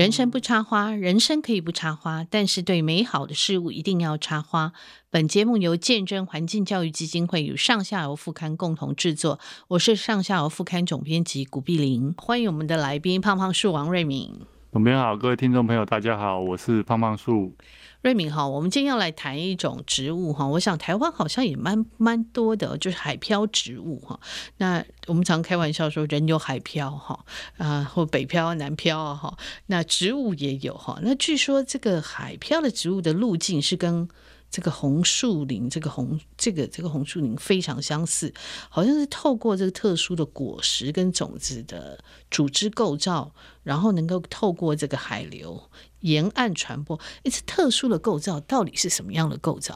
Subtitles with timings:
[0.00, 4.72] 人生不插花，人生可以不插花，但是对美好的事物一定要插花。
[5.10, 14.32] 本节目由见证环境教育基金会与上下游副刊共同制作，我是上下游副刊总编辑古碧玲，欢迎我们的来宾胖胖树王瑞敏。
[14.72, 17.54] 总编好，各位听众朋友，大家好，我是胖胖树。
[18.02, 24.18] 瑞闵好，我们今天要来谈一种植物哈，我想台湾好像也蛮蛮多的，就是海漂植物哈。
[24.56, 27.22] 那我们常开玩笑说，人有海漂哈
[27.58, 29.36] 啊，或北漂、南漂啊哈，
[29.66, 30.98] 那植物也有哈。
[31.02, 34.08] 那据说这个海漂的植物的路径是跟
[34.50, 38.32] 这个红树林，这个红这个这个红树林非常相似，
[38.70, 43.30] 好像是透过这个特殊的果实跟种子的组织构造，
[43.62, 45.62] 然后能够透过这个海流
[46.00, 46.98] 沿岸传播。
[47.22, 49.74] 一次特殊的构造到底是什么样的构造？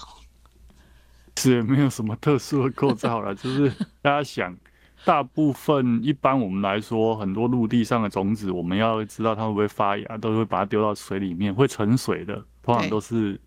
[1.37, 3.69] 是没有什么特殊的构造了， 就是
[4.01, 4.57] 大家想，
[5.05, 13.41] 大部分一般我们来说，很多陆地上的种子，我们要知道它会不会发芽，都会把它丢到水里面，会沉水的，通常都是。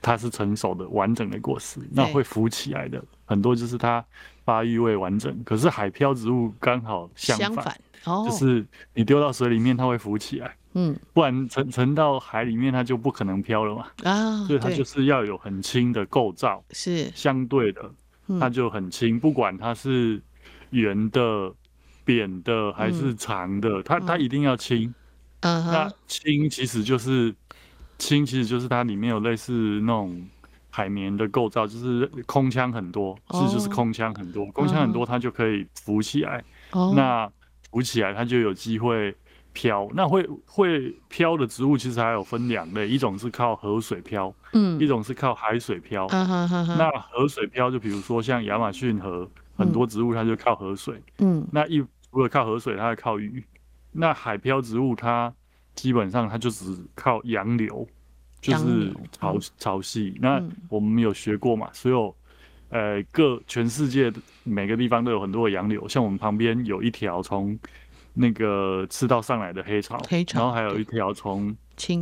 [0.00, 4.02] 它是成熟的完整的果实，那会浮起来的很多就是它
[4.44, 5.42] 发育未完整。
[5.42, 17.10] 可是海漂植物刚好相反，相反哦，就是你丢到水里面它会浮起来，嗯，不然沉沉到海里面它就不可能漂了嘛啊， 所以它就是要有很轻的构造，是。
[17.14, 17.90] 相对的，
[18.40, 20.20] 它就很轻，不管它是
[20.70, 21.52] 圆的、
[22.04, 24.94] 扁的还是长的，它它一定要轻，
[25.40, 27.34] 嗯，那轻其实就是。
[28.00, 30.24] 轻其实就是它里面有类似那种
[30.70, 36.44] 海绵的构造，就是空腔很多，其实就是空腔很多，空腔很多它就可以浮起来。
[36.94, 37.28] 那
[37.72, 39.12] 浮起来它就有机会
[39.52, 39.88] 漂。
[39.94, 46.06] 那会会漂的植物其实还有分两类，一种是靠河水漂，嗯，一种是靠海水漂。
[46.10, 51.78] 那河水漂就比如说像亚马逊河，很多植物它就靠河水，嗯，那一
[52.10, 53.44] 除了靠河水，它还靠雨。
[53.92, 55.32] 那海漂植物它。
[55.74, 57.86] 基本上它就只靠洋流，
[58.40, 60.12] 就是潮潮汐。
[60.20, 61.70] 那我们有学过嘛？
[61.72, 62.12] 所有
[62.70, 65.86] 呃各全世界每个地方都有很多的洋流。
[65.86, 67.56] 像我们旁边有一条从
[68.18, 71.54] 那个赤道上来的黑潮，黑潮，然后还有一条从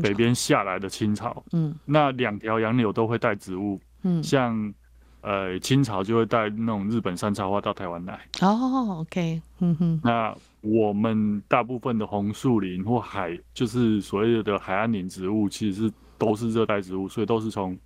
[0.02, 1.44] 北边下来的青潮。
[1.52, 3.78] 嗯，那两条洋流都会带植物。
[4.02, 4.72] 嗯，像
[5.20, 8.20] 呃青潮就会带那种日本山茶花到台湾来。
[8.40, 10.36] 哦，OK，嗯哼，那。
[10.62, 17.78] 我们大部分的红树林或海，就是所谓的海岸林植物，其实是都是热带植物，所以都是从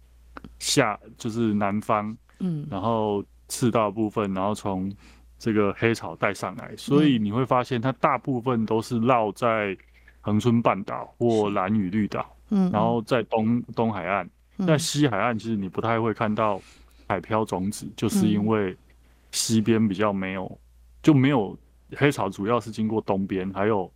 [0.58, 4.90] 下就是南方，嗯，然后赤道部分，然后从
[5.40, 9.76] 这个黑潮带上来，所以你会发现它大部分都是绕在
[10.20, 14.30] 恒春半岛或兰屿绿岛，嗯，然后在东东海岸，
[14.66, 16.60] 在西海岸其实你不太会看到
[17.08, 18.76] 海漂种子，就是因为
[19.32, 20.60] 西边比较没有，
[21.02, 21.58] 就没有。
[21.96, 23.92] 黑潮主要是经过东边，还有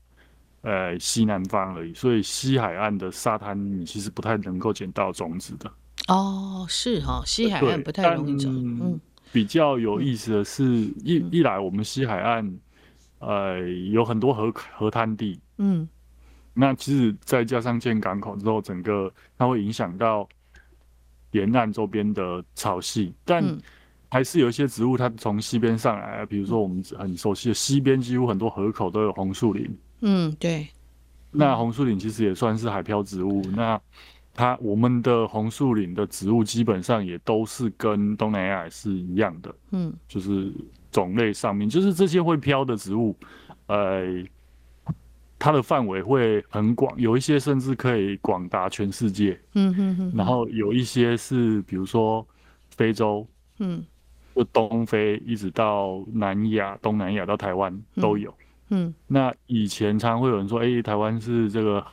[0.62, 5.71] 呃西南方而已，所以西海岸的沙滩你其实不太能够捡到种子的。
[6.09, 8.50] 哦，是哈，西海岸不太容易找。
[8.50, 8.99] 嗯，
[9.34, 12.58] 比较有意思的是，嗯、一一来我们西海岸
[13.18, 15.88] 呃有很多河河滩地，嗯，
[16.54, 20.28] 那其实再加上建港口之后，整个它会影响到
[21.32, 23.44] 沿岸周边的草系，但。
[23.44, 23.60] 嗯
[24.10, 29.78] 还是有一些植物，它从西边上来，比如说我们很熟悉的西边，几乎很多河口都有红树林。
[30.02, 30.68] 嗯，对。
[31.32, 33.42] 那红树林其实也算是海漂植物。
[33.56, 33.80] 那
[34.34, 39.54] 它我们的红树林的植物基本上也都是跟东南亚是一样的。
[39.70, 40.52] 嗯，就是
[40.90, 43.16] 种类上面，就是这些会飘的植物，
[43.66, 44.02] 呃，
[45.38, 49.40] 它的范围会很广，有一些甚至可以广达全世界。
[49.54, 50.12] 嗯哼哼。
[50.14, 52.26] 然后有一些是，比如说
[52.70, 53.26] 非洲。
[53.58, 53.84] 嗯。
[54.36, 58.34] 就东非一直到南亚、东南亚到台湾都有。
[58.70, 61.86] 嗯，嗯，那以前常常会有人说，哎、欸，台湾是这个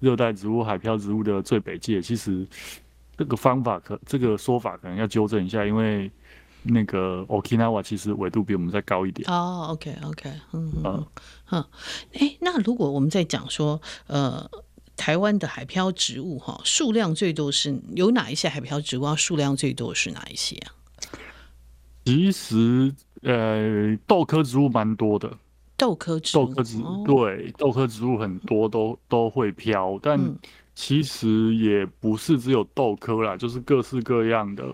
[0.00, 2.02] 热带植物、海漂植物的最北界。
[2.02, 2.46] 其实
[3.16, 6.10] 这个方法可这个说法可能要纠正一下，因为
[6.62, 9.30] 那个 Okinawa 其实纬度比我们再高一点。
[9.30, 11.06] 哦，OK OK，嗯嗯
[11.50, 11.64] 嗯，
[12.14, 14.50] 哎、欸，那如果我们在讲说，呃，
[14.96, 19.16] 台湾的海漂植物哈，数量最多是有哪一些海漂植物？
[19.16, 20.72] 数量最多是哪一些啊？
[22.04, 25.30] 其实，呃，豆科植物蛮多的。
[25.80, 30.20] 豆科植物，豆科植物，哦、对，豆科植物很多都都会飘，但
[30.74, 34.64] 其实也不是只有豆科啦，就是各式各样的。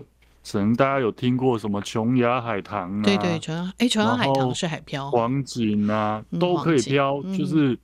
[0.51, 3.03] 可能大家有听过什么琼崖海棠啊？
[3.03, 5.09] 对对，琼崖，哎，琼崖海棠是海漂。
[5.11, 7.79] 黄锦啊，都可以飘，嗯、就是。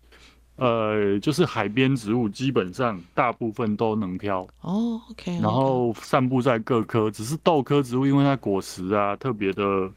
[0.56, 5.40] 呃，就是海边植物基本上大部分都能飘哦，OK。
[5.42, 9.90] 然后散布在各科，只是豆科植物，因为它果实啊特别的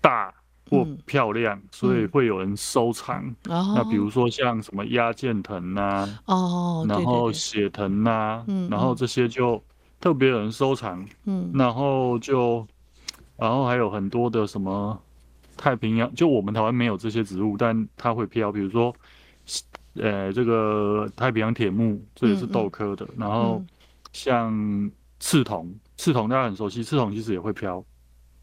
[0.00, 0.32] 大
[0.74, 3.24] 或漂亮，所以会有人收藏。
[3.48, 9.62] 哦，那比如说像什么鸭剑藤呐，哦，然后血藤呐，嗯，然后这些就
[10.00, 11.06] 特别有人收藏。
[11.24, 12.66] 嗯，然后就，
[13.36, 15.00] 然后还有很多的什么
[15.56, 18.50] 太平洋，就我们台湾没有这些植物，但它会飘。
[18.50, 18.94] 比如说，
[19.94, 23.06] 呃，这个太平洋铁木，这也是豆科的。
[23.16, 23.62] 然后
[24.12, 24.90] 像
[25.20, 27.84] 刺桐，刺桐大家很熟悉，刺桐其实也会飘。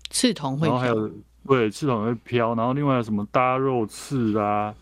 [0.09, 0.75] 刺桐会飘。
[0.75, 1.11] 然后还有。
[1.47, 4.73] 对，刺桐会飘，然后另外什么搭肉刺啊，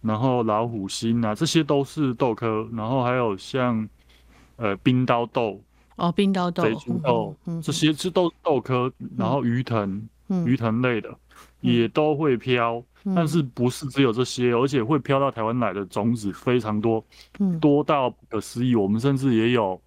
[0.00, 2.68] 然后老虎心啊，这些都是豆科。
[2.72, 3.86] 然后还有像
[4.56, 5.60] 呃冰刀豆
[5.96, 8.90] 哦，冰刀豆、贼竹豆，嗯、这些是都是豆科。
[9.18, 11.16] 然后鱼藤、嗯、鱼藤类的、嗯、
[11.60, 17.04] 也都会飘，嗯、但是不是只有这些，而且会飘到台湾来的种子非常多，
[17.40, 18.76] 嗯、多到不可思议。
[18.76, 19.80] 我们甚至也有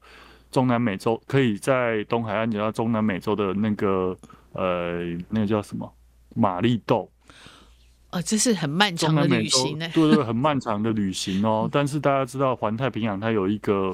[0.52, 4.16] 中南美洲，可以在东海岸讲到中南美洲的那个
[4.52, 5.90] 呃那个叫什么？
[6.38, 7.10] 玛丽豆，
[8.12, 9.90] 哦，这是很漫长的旅行呢。
[9.94, 11.68] 对对， 很漫长的旅行哦。
[11.72, 13.94] 但是大家知道，环太平洋它有一个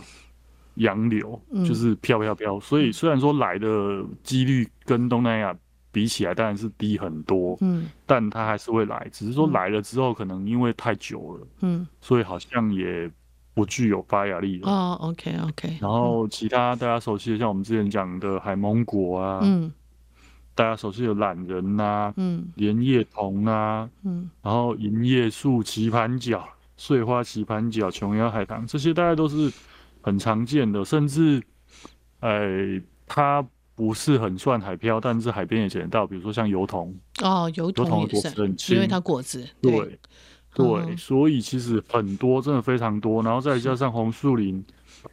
[0.76, 2.60] 洋流，嗯、就是飘飘飘。
[2.60, 5.56] 所以虽然说来的几率跟东南亚
[5.92, 9.08] 比起来当然是低很多，嗯，但它还是会来。
[9.12, 13.10] 只是说来了之后，可能因为太久了，嗯，所以好像也
[13.54, 14.70] 不具有发芽力了。
[14.70, 15.78] 哦，OK OK。
[15.80, 19.72] 然后其他大家熟悉的，像我们之前讲的海蒙果啊，嗯。
[20.56, 26.48] 大家熟悉的懒人呐、啊，嗯，莲叶桐啊，嗯，然后银叶树、棋盘角、
[26.78, 29.52] 碎花棋盘角、琼瑶海棠，这些大概都是
[30.02, 31.42] 很常见的，甚至，
[32.20, 33.44] 呃，它
[33.76, 36.94] 不是很算海漂，但是海边也捡得到，比如说像油桐。
[37.24, 40.00] 哦，油桐的果子很轻，因为它果子对对，
[40.54, 44.64] 对嗯、所以其实很多，真的非常多，然后再加上红树林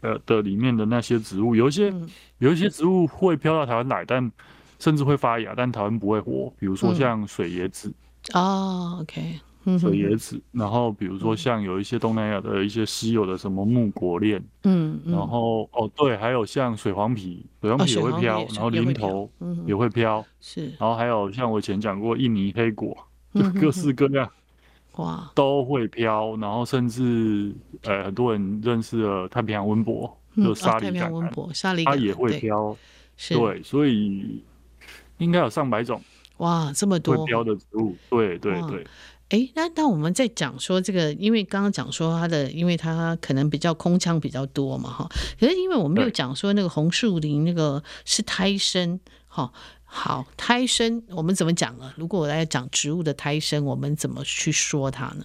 [0.03, 2.07] 呃的里面的那些植物，有一些、嗯、
[2.39, 4.31] 有一些植物会飘到台湾来，但
[4.81, 6.53] 甚至会发芽，但台湾不会活。
[6.59, 7.93] 比如说像水椰子，
[8.32, 9.38] 哦，OK，
[9.79, 10.41] 水椰子。
[10.50, 19.31] 然后比如说像有一些东南亚的一些稀有的什么木果链，嗯，然后哦对，还有像水黄皮，水黄皮也会飘，然后林头
[19.67, 20.67] 也会飘，是。
[20.79, 22.97] 然后还有像我以前讲过印尼黑果，
[23.35, 24.26] 就各式各样，
[24.97, 26.35] 哇，都会飘。
[26.38, 32.75] 然后甚至呃很多人认识了太平洋温博，就沙梨橄榄，它也会飘，
[33.29, 34.43] 对，所以。
[35.21, 36.03] 应该有上百种
[36.39, 38.85] 哇，这么多会标的植物，对对对。
[39.29, 45.09] 哎，那那我们在讲说这个，因为刚刚讲说它的，因为它可能比较空腔比较多嘛，哈。
[45.39, 49.53] 可是因为我们又讲说那个红树林那个是胎生，哈，
[49.85, 51.93] 好胎生，我们怎么讲呢？
[51.97, 55.25] 如果我来讲植物的胎生，我们怎么去说它呢？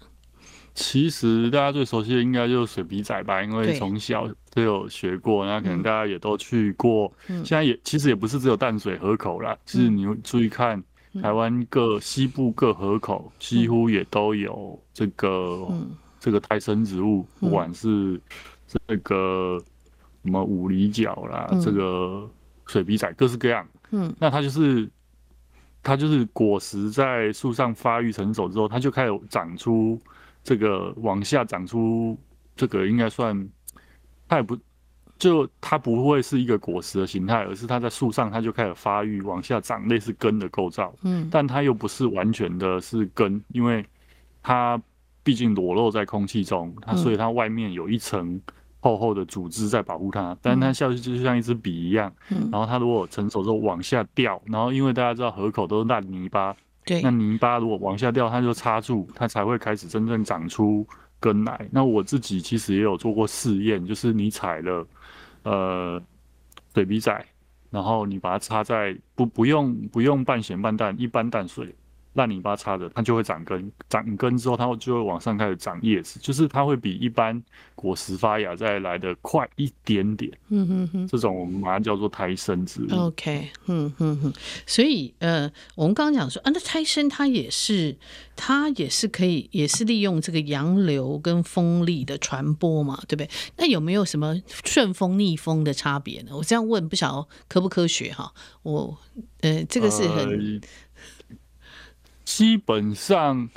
[0.75, 7.10] 其实大家最熟悉的应该就是水笔仔吧，因为从小都有学过，那可能大家也都去过。
[7.27, 10.83] 嗯、现在也其实也不是只有淡水河口啦，其实、嗯、你会注意看
[11.22, 18.19] 台湾各西部各河口，几乎也都有这个、嗯、这个胎生植物，不管是
[18.68, 19.57] 这个
[20.25, 22.30] 什么五里角啦，嗯、这个
[22.68, 23.66] 水笔仔，各式各样。
[23.92, 24.89] 嗯，那它就是
[25.81, 29.98] 它就是果实在树上发育成熟之后，它就开始长出。
[30.46, 32.16] 这个往下长出，
[32.56, 33.36] 这个应该算，
[34.28, 34.56] 它也不，
[35.18, 40.94] 就它不会是一个果实的形态，而是它在树上，它就开始发育，往下长，类似根的构造。
[41.02, 43.84] 嗯，但它又不是完全的是根，因为
[44.44, 44.80] 它
[45.24, 48.40] 毕竟裸露在空气中，它所以它外面有一层
[48.82, 50.38] 厚厚的组织在保护它。
[50.44, 52.14] 但它下去就像一支笔一样，
[52.52, 56.56] 然后它如果成熟之后往下掉，然后因为大家知道河口都是烂泥巴。
[56.86, 60.88] 对，那泥巴如果往下掉，它就插住，它才会开始真正长出
[61.20, 61.68] 根来。
[61.72, 64.88] 那我自己其实也有做过试验，就是你采了
[65.44, 66.01] 呃
[66.74, 67.25] 水笔仔，
[67.72, 71.74] 然后你把它插在不不用不用半咸半淡一般淡水。
[72.15, 77.41] 烂泥巴插的，它就会长根，长根之后，它就会往上开始长叶子，就是它会比一般
[77.75, 80.31] 果实发芽再来的快一点点。
[80.50, 82.95] 嗯哼哼，这种我们把它叫做胎生植物。
[82.95, 84.34] OK，嗯哼哼，
[84.65, 87.98] 所以呃，我们刚刚讲说啊，那胎生它也是，
[88.36, 93.29] 它也是可以，也是利用这个洋流跟风力的传播嘛，对不对？
[93.57, 96.31] 那有没有什么顺风逆风的差别呢？
[96.36, 98.31] 我这样问不晓得科不科学哈？
[98.63, 98.98] 我
[99.41, 100.62] 呃，这个是很。
[100.63, 100.67] 呃
[102.25, 103.48] 基本上，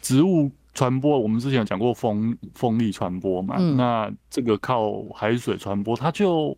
[0.00, 6.56] 植物传播，我们之前有讲过风风力传播嘛，嗯、那这个靠海水传播，它就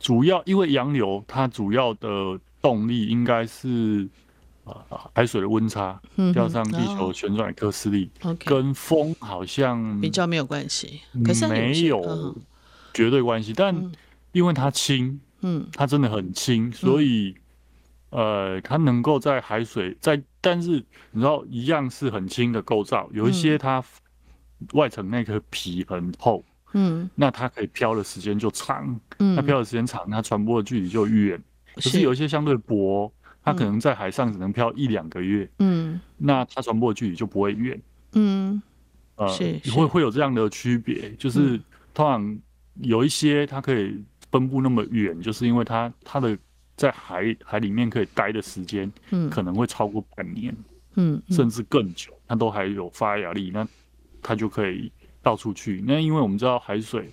[0.00, 4.08] 主要因为洋流，它主要的动力应该是
[5.14, 6.00] 海水的温差，
[6.34, 12.36] 加上地球旋转的科斯力，嗯、跟风好像比较没有关系，可是没有
[12.92, 13.92] 绝对关系，但
[14.32, 17.36] 因为它轻，嗯，它真的很轻，所以。
[18.14, 20.72] 呃，它能够在海水在但是
[21.12, 23.82] 你知道，一样是很轻的构造，有一些它
[24.72, 26.44] 外层那颗皮很厚，
[26.74, 31.40] 嗯，那它可以飘的时间就长，嗯，那飘的时间长，它传播的距离就远。
[31.76, 33.10] 可是有一些相对薄，
[33.44, 37.80] 它可能在海上只能飘一两个月，嗯，那它传播的距离就不会远，
[38.14, 38.60] 嗯，
[39.14, 39.28] 呃，
[39.72, 41.56] 会会有这样的区别，就是
[41.94, 42.38] 通常
[42.80, 46.36] 有一些它可以分布那么远，就是因为它它的。
[46.76, 50.56] 在海海里面可以待的时间，嗯，可能会超过半年，
[50.96, 53.66] 嗯，甚至更久，它都还有发芽力，那
[54.22, 54.90] 它就可以
[55.22, 55.82] 到处去。
[55.86, 57.10] 那因为我们知道海水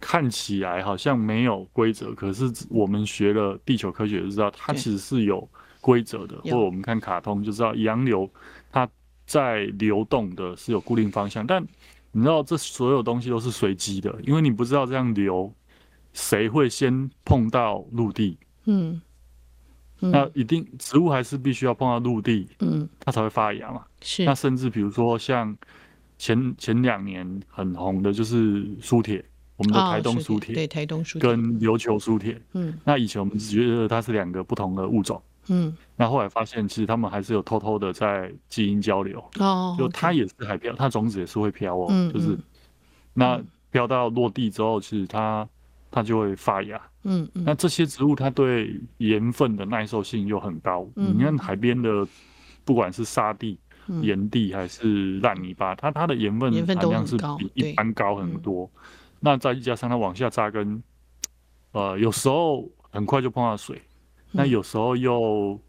[0.00, 5.48] 看起来好像没有规则，可是我们学了地球科学就知道，它其实是有
[5.80, 6.36] 规则的。
[6.42, 8.30] 或者我们看卡通就知道，洋流
[8.70, 8.88] 它
[9.26, 11.62] 在流动的是有固定方向，但
[12.12, 15.52] 你知道这所有东西都是随机的，因为你不知道这样流
[16.12, 18.38] 谁会先碰到陆地。
[18.66, 19.00] 嗯，
[19.98, 23.84] 那一定植物还是必须要碰到陆地，嗯，它才会发芽嘛。
[24.00, 25.56] 是，那甚至比如说像
[26.18, 29.24] 前前两年很红的就是苏铁，
[29.56, 31.28] 我们的台东苏铁，对，台东苏铁。
[31.28, 42.38] 跟琉球苏铁，嗯，那以前我们只觉得它是两个不同的物种，嗯，那后来发现其实它们还是有偷偷的在基因交流，哦，就它也是海漂，它种子也是会飘哦，就是
[43.12, 43.40] 那
[43.70, 45.48] 飘到落地之后，其实它。
[45.96, 50.88] 它就会发芽，嗯，嗯，那这些植物它对盐分的耐受性又很高。
[50.96, 52.06] 嗯，你看海边的，
[52.64, 53.58] 不管是沙地、
[54.00, 58.70] 盐、嗯、地还是烂泥巴，它它的盐分含量是比一般高很多。
[58.74, 58.80] 嗯、
[59.20, 60.82] 那再加上它往下扎根，
[61.72, 63.80] 呃，有时候很快就碰到水，
[64.32, 65.60] 那、嗯、有时候又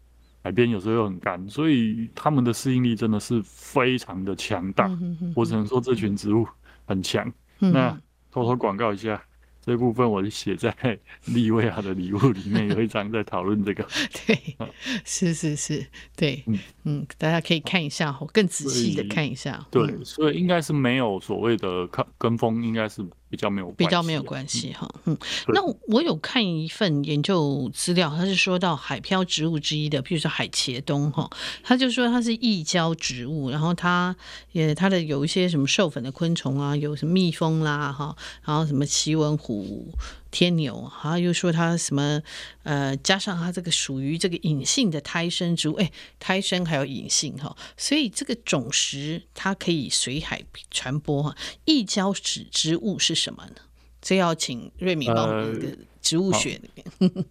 [0.42, 4.86] 海边有时候又很干，所以它们的适应力真的是非常的强大。
[4.86, 6.46] 嗯、我只能说这群植物
[6.86, 7.30] 很强。
[7.60, 7.90] 嗯、那
[8.30, 9.22] 偷偷广告一下。
[9.66, 10.72] 这部分我是写在
[11.26, 13.84] 利维亚的礼物里面，有一章在讨论这个。
[14.24, 14.56] 对，
[15.04, 15.84] 是是是，
[16.16, 19.66] 对，嗯嗯，大家可以看一下，更仔细的看一下。
[19.70, 23.04] 对，所以应该是没有所谓的跟跟风，应该是。
[23.28, 25.18] 比较没有比较没有关系哈，嗯，
[25.48, 31.28] 那我有看一份研究资料，他是说到海漂植物之一的，譬如说海茄冬哈，
[31.62, 34.14] 他就说它是异胶植物，然后它
[34.52, 39.88] 也它的有一些什么授粉的昆虫啊，有什么蜜蜂啦哈，然后什么奇纹虎。
[40.30, 42.20] 天牛，然后又说他什么，
[42.64, 51.34] 呃，加上他这个属于这个隐性的胎生植物，哎，胎生还有隐性哈，所以这个种实它可以随海传播哈。
[51.64, 53.56] 异胶植植物是什么呢？
[54.02, 56.86] 这要请瑞敏帮我们的植物学里面。
[56.98, 57.24] 呃、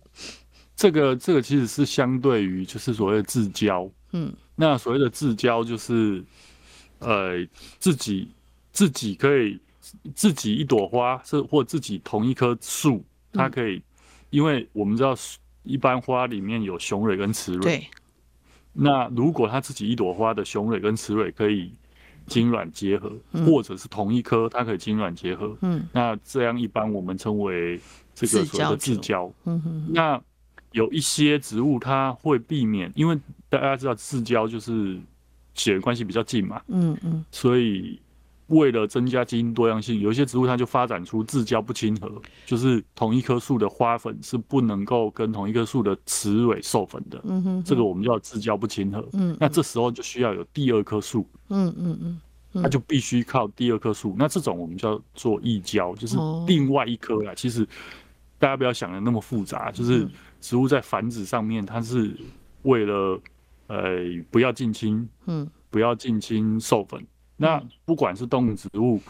[0.75, 6.23] 这个这个其实是相对于就是所谓的自交，嗯，那所谓的自交就是，
[6.99, 7.45] 呃，
[7.79, 8.29] 自己
[8.71, 9.59] 自己可以。
[10.13, 13.81] 自己一朵花是或自己同一棵树，它可以，
[14.29, 15.15] 因为我们知道
[15.63, 17.59] 一般花里面有雄蕊跟雌蕊。
[17.59, 17.87] 对。
[18.73, 21.71] 那如果它自己一朵花的雄蕊跟雌蕊可以
[22.27, 23.11] 精卵结合，
[23.45, 27.79] 或者是同一颗它可以精卵结合，嗯，那这样一般我们称为
[28.13, 29.31] 这个所谓的自交。
[29.45, 29.85] 嗯哼。
[29.93, 30.21] 那
[30.71, 33.17] 有一些植物它会避免，因为
[33.49, 34.99] 大家知道自交就是
[35.53, 36.61] 血缘关系比较近嘛。
[36.67, 37.23] 嗯嗯。
[37.31, 37.99] 所以。
[38.47, 42.11] 为了增加基因多样性，有一些植物它就发展出自交不亲和，
[42.45, 47.19] 就是同一棵树的花粉是不能够跟同一棵树的雌蕊授粉的。
[47.23, 49.03] 嗯哼，这个我们叫自交不亲和。
[49.13, 51.27] 嗯，那这时候就需要有第二棵树。
[51.49, 52.19] 嗯嗯
[52.53, 54.15] 嗯，它就必须靠第二棵树。
[54.17, 57.33] 那这种我们叫做异交，就是另外一棵啊。
[57.35, 57.67] 其实
[58.37, 60.07] 大家不要想的那么复杂，就是
[60.39, 62.15] 植物在繁殖上面，它是
[62.61, 63.19] 为了
[63.67, 63.97] 呃
[64.29, 67.03] 不要近亲，嗯，不要近亲授粉。
[67.37, 69.01] 那不管是动物植物，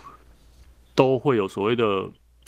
[0.96, 1.86] 都会有所谓的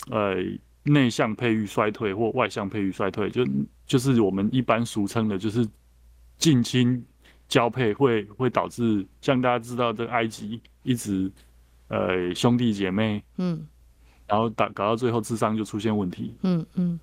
[0.09, 0.35] 呃
[0.83, 3.45] 内向配育衰退或外向配育衰退，就
[3.85, 5.67] 就是我们一般俗称的，就是
[6.37, 7.05] 近亲
[7.47, 11.31] 交配会会导致像大家知道这个埃及一直
[11.89, 13.67] 呃兄弟姐妹，嗯，
[14.27, 16.99] 然后打搞到最后智商就出现问题，嗯嗯，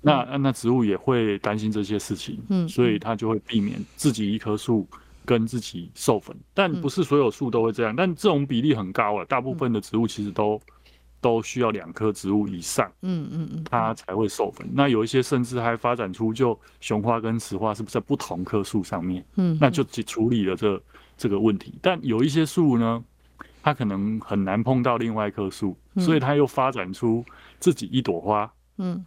[0.00, 4.88] 那那植物也会担心这些事情，嗯，所以它就会避免自己一棵树。
[5.30, 9.24] 跟自己授粉，但不是所有树都会这样，嗯、但这种比例很高啊。
[9.26, 10.60] 大部分的植物其实都、嗯、
[11.20, 14.68] 都需要两棵植物以上，嗯嗯嗯，它才会授粉。
[14.72, 20.82] 那有一些甚至还发展出就雄花跟雌花是不是在不同棵树上面，嗯，那就处理了这
[21.16, 21.74] 这个问题。
[21.80, 23.04] 但有一些树呢，
[23.62, 27.24] 它可能很难碰到另外一棵树，所以它又发展出
[27.60, 29.06] 自己一朵花，嗯，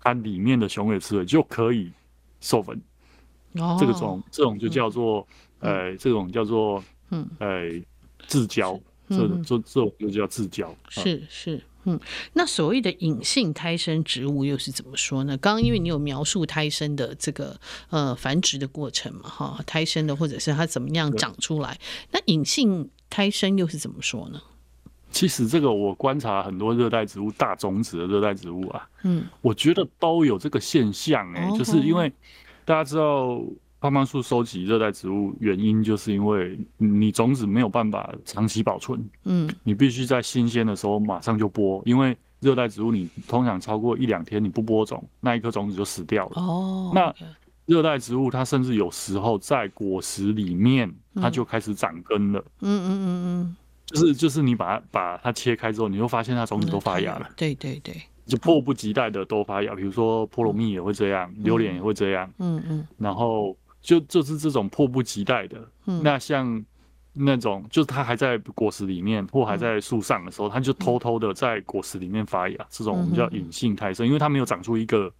[0.00, 1.92] 它里面的雄蕊雌蕊就可以
[2.40, 2.80] 授粉。
[3.54, 5.26] 哦、这个种这种就叫做、
[5.60, 7.28] 嗯、呃，这种叫做嗯。
[7.38, 7.70] 呃
[8.28, 10.72] 自交，这这这种就叫自交。
[10.88, 11.98] 是是，嗯，
[12.34, 15.36] 那所谓的隐性胎生植物又是怎么说呢？
[15.38, 17.58] 刚刚因为你有描述胎生的这个
[17.90, 21.76] 呃繁殖的过程嘛，哈，胎生的或者是它怎么样长出来，
[22.12, 24.40] 那隐性胎生又是怎么说呢？
[25.10, 32.10] 其实这个我观察很多热带植物大种子的热带植物啊，嗯，我觉得都有这个现象哎、欸，就是因为
[32.64, 33.40] 大家知道
[33.80, 46.40] 胖胖树收集热带植物原因，就是因为你种子没有办法长期保存，嗯，你必须在新鲜的时候马上就播，因为热带植物你通常超过一两天你不播种，那一颗种子就死掉了。
[46.40, 47.14] 哦，那
[47.66, 52.44] 热带植物它甚至有时候在果实里面它就开始长根了。
[52.60, 53.56] 嗯嗯嗯嗯。
[53.86, 57.28] 就是就是你把它把它切开之后，你会发现它种子都发芽了。
[57.36, 57.94] 对对对，
[58.26, 59.74] 就迫不及待的都发芽。
[59.74, 62.32] 比如说菠萝蜜也会这样，榴莲也会这样。
[62.38, 62.86] 嗯嗯。
[62.98, 65.58] 然后就就是这种迫不及待的。
[65.86, 66.02] 嗯。
[66.02, 66.64] 那像
[67.12, 72.66] 那种就是它还在果实里面或还在树上的时候，它就偷偷的在果实里面发芽。
[72.70, 75.12] 这种我们叫隐性胎生，因为它没有长出一个，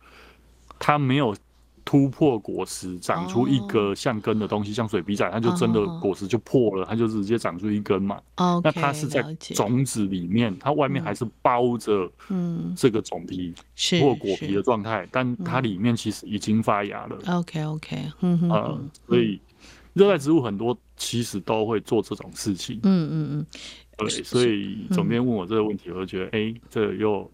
[0.78, 1.34] 它没有。
[1.84, 8.20] 突破果实长出一个像根的东西，像水笔仔，它就真的果实就破了，它就直接长出一根嘛。
[8.62, 9.22] 那它是在
[9.54, 12.74] 种子里面，它外面还是包着嗯。
[12.76, 13.54] 这个种皮
[14.00, 17.16] 或果皮的状态，但它里面其实已经发芽了。
[17.26, 19.40] OK OK，嗯嗯，所以
[19.92, 22.80] 热带植物很多其实都会做这种事情。
[22.82, 23.46] 嗯嗯嗯，
[23.98, 27.30] 对，所以总编问我这个问题，我就觉得哎，这又。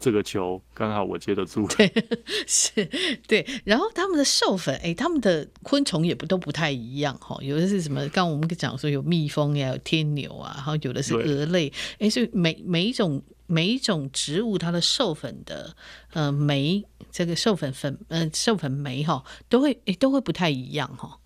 [0.00, 1.92] 这个球刚好我接得住，对，
[2.48, 2.88] 是，
[3.28, 3.46] 对。
[3.64, 7.36] 然后他们的授粉，哎，他们的昆虫也不都不太一样哈。
[7.42, 8.00] 有的是什么？
[8.08, 11.70] 刚刚我们讲说有蜜蜂呀，有天牛啊，然后有的是蛾类。
[11.98, 15.76] 哎，所以每每一种每一种植物，它的授粉的
[16.14, 21.18] 呃酶，这个授粉粉呃授粉酶哈，都会哎都会不太一样哈。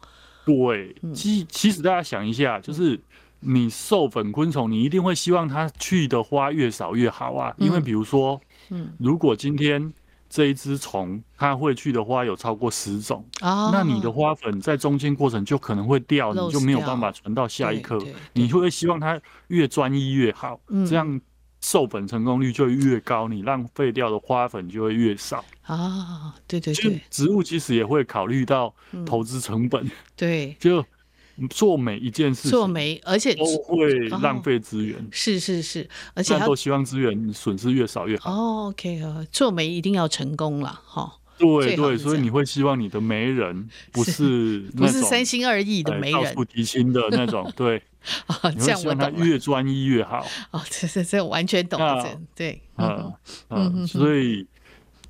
[0.44, 3.00] 对，其其实大家想一下，就是。
[3.46, 8.40] 你授粉昆虫，你一定会希望它去的花越少越好啊，因为比如说，
[8.70, 9.92] 嗯，如果今天
[10.28, 17.98] 这一只虫它会去的花有超过十种，啊，那你的花粉在中间过程就可能会掉，你就没有办法传到下一颗，
[18.32, 21.20] 你会希望它越专一越好，这样
[21.60, 25.44] 授粉成功率就越高，你浪费掉的花粉就会越少。
[25.62, 26.34] 啊。
[26.46, 28.74] 对对对，植物其实也会考虑到
[29.06, 30.84] 投资成本，对， 就。
[31.50, 38.30] 做每一件事，做每而且都会浪费资源，哦，是是是，而且都希望资源损失越少越好。
[38.30, 39.00] 哦，OK，
[39.32, 41.18] 做媒一定要成功了，哈。
[41.36, 47.82] 对对，所以你会希望你的媒人不是不是三心二意的媒人，到处提亲的那种， 对。
[48.26, 49.26] 啊，这样我懂了。
[49.26, 50.24] 越专一越好。
[50.52, 53.12] 哦，这这这完全懂了，对，嗯
[53.48, 54.46] 嗯，所以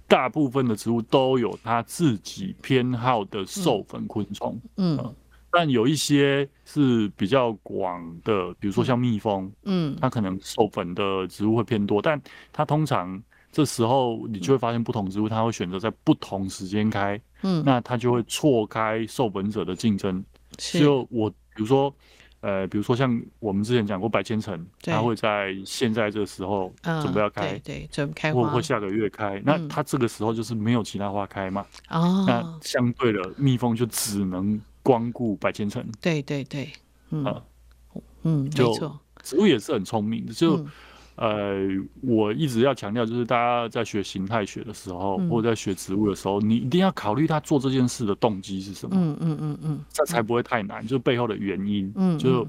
[0.06, 5.14] 大部分的植物都有它自己偏好的授粉昆虫，嗯。
[5.54, 12.20] 但有一些是比较广的，比如说像蜜蜂，嗯，它可能授粉的植物会偏多，但
[12.52, 20.24] 它通常这时候你就会发现不同植物它会选择在不同时间开，嗯，那它就会错开授粉者的竞争。
[20.58, 21.94] 就我比如说，
[22.40, 34.60] 呃，比如说像我们之前讲过白千层，它会在现在这个时候准备要开，对，准备开花，或会下个月开，那它这个时候就是没有其他花开嘛，哦，那相对的蜜蜂就只能。
[34.84, 36.70] 光顾白千层，对对对，
[37.08, 37.42] 嗯，啊、
[38.22, 40.32] 嗯，就没错，植物也是很聪明的。
[40.34, 40.68] 就、嗯、
[41.16, 48.94] 呃，我一直要强调，就是大家在学形态学的时候，嗯、或者在学植物的时候，你一定要考虑它做这件事的动机是什么。
[48.94, 50.86] 嗯嗯嗯嗯，这才不会太难。
[50.86, 52.46] 就背后的原因，嗯，就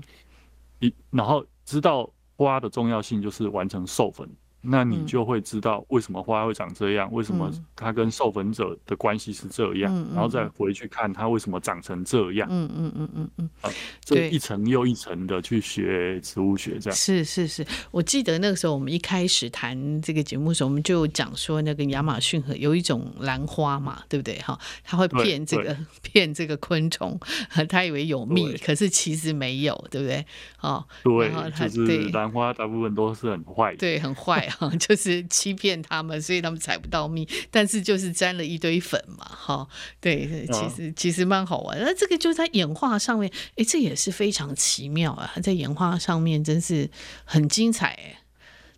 [0.81, 4.29] 一然后知道花的重要性，就是完成授粉。
[4.67, 12.47] 那你就会知道为什么花会长这样，为什么它跟授粉者的关系是这样，然后再回去看它为什么长成这样。
[12.51, 13.69] 嗯嗯嗯嗯嗯，啊，
[14.03, 16.95] 这一层又一层的去学植物学，这样。
[16.95, 24.37] 是是是，我记得那个时候我们一开始谈这个节目的时候，我们就讲说那个亚马逊河有一种兰花嘛，对不对？
[24.39, 27.19] 哈，它会骗这个 骗这个昆虫，
[27.69, 30.25] 它以为有蜜，可是其实没有，对不对？
[30.61, 31.31] 哦，对，
[31.69, 34.49] 就是兰花大部分都是很坏的，对，很坏。
[34.79, 39.67] 就是欺骗他们，所以他们采不到蜜，但是就是沾了一堆粉嘛，哈，
[39.99, 41.79] 对，其实其实蛮好玩。
[41.79, 46.89] 那这个就在演化上面，哎，这也是非常奇妙啊，在演化上面真是
[47.23, 48.19] 很精彩，哎，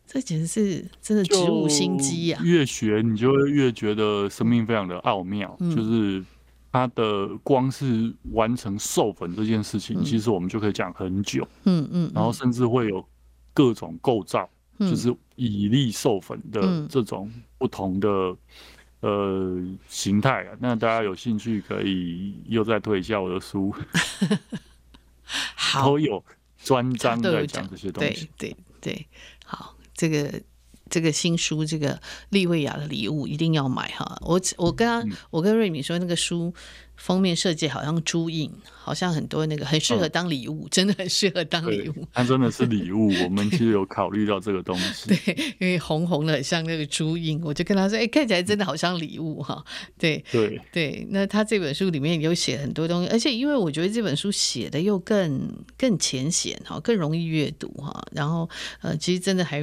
[0.05, 2.41] 这简直是真的植物心机啊！
[2.43, 6.23] 越学你就会越觉得生命非常的奥妙，嗯、就是
[6.71, 13.05] 它的光是完成授粉这件事情，嗯、其实我们就可以讲很久，嗯嗯，嗯然后甚至会有
[13.53, 14.49] 各种构造。
[14.79, 18.09] 就是以利授粉的这种不同的、
[19.01, 23.73] 嗯、呃形态啊，那大家有兴趣可以又再推一下我的书，
[25.55, 26.23] 好，都有
[26.63, 28.29] 专章在讲这些东西。
[28.37, 29.07] 对对对，
[29.45, 30.41] 好，这个
[30.89, 34.17] 这个新书，这个利维亚的礼物一定要买哈。
[34.21, 36.53] 我我跟他，我跟瑞敏说，那个书
[36.95, 38.51] 封面设计好像朱印，
[38.87, 42.07] 好像很多那个很适合当礼物，嗯、 真的很适合当礼物。
[42.13, 45.09] 它真的是礼物， 我们其实有考虑到这个东西。
[45.09, 49.63] 对，因为红红的很像那个朱印，我就跟他说，哎、欸，看起来真的好像礼物哈。
[49.97, 55.47] 对对对，那他这本书里面有写很多东西，而且因为我觉得这本书写的又更
[55.77, 58.03] 更浅显哈，更容易阅读哈。
[58.11, 58.49] 然后
[58.81, 59.61] 呃，其实真的还，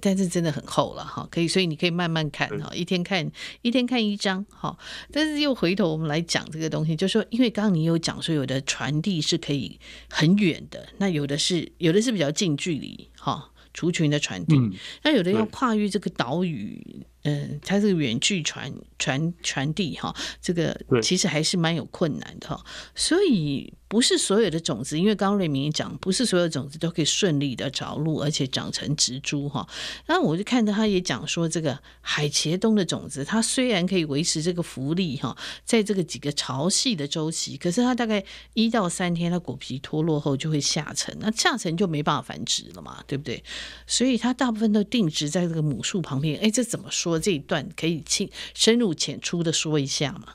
[0.00, 3.26] 但是真的很厚了哈，可以，所以你可以慢慢看哈，一天看
[3.62, 4.76] 一天看一章哈。
[5.10, 6.66] 但是又回头我们来讲这个。
[6.66, 14.56] 东西就是说，因为刚刚你有讲说，有的传递是可以很远的，那有的是有的是比较近距离哈，族群的传递，
[15.02, 17.04] 那有的要跨越这个岛屿。
[17.26, 22.64] 嗯，它这个远距传传传递哈，这个其实还是蛮有困难的哈。
[22.94, 29.68] 所以不是所有的种子，因为刚刚瑞明也讲，不是所有种子都可以顺利的着陆，而且长成植株哈。
[30.04, 43.42] 然后我就看到他也讲说，这个海茄冬的种子，它虽然可以维持这个浮力哈，在这个几个潮汐的周期，可是它大概一到三天，它果皮脱落后就会下沉，那下沉就没办法繁殖了嘛，对不对？
[43.86, 46.38] 所以它大部分都定植在这个母树旁边。
[46.40, 47.15] 哎，这怎么说？
[47.18, 50.34] 这一段可以轻深入浅出的说一下吗？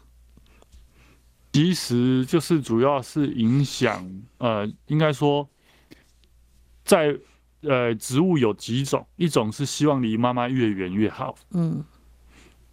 [1.53, 5.49] 其实就是主要是影响，呃，应该说，
[6.85, 7.13] 在
[7.59, 11.83] 呃植物有几种，一种是希望离妈妈越远越好，嗯，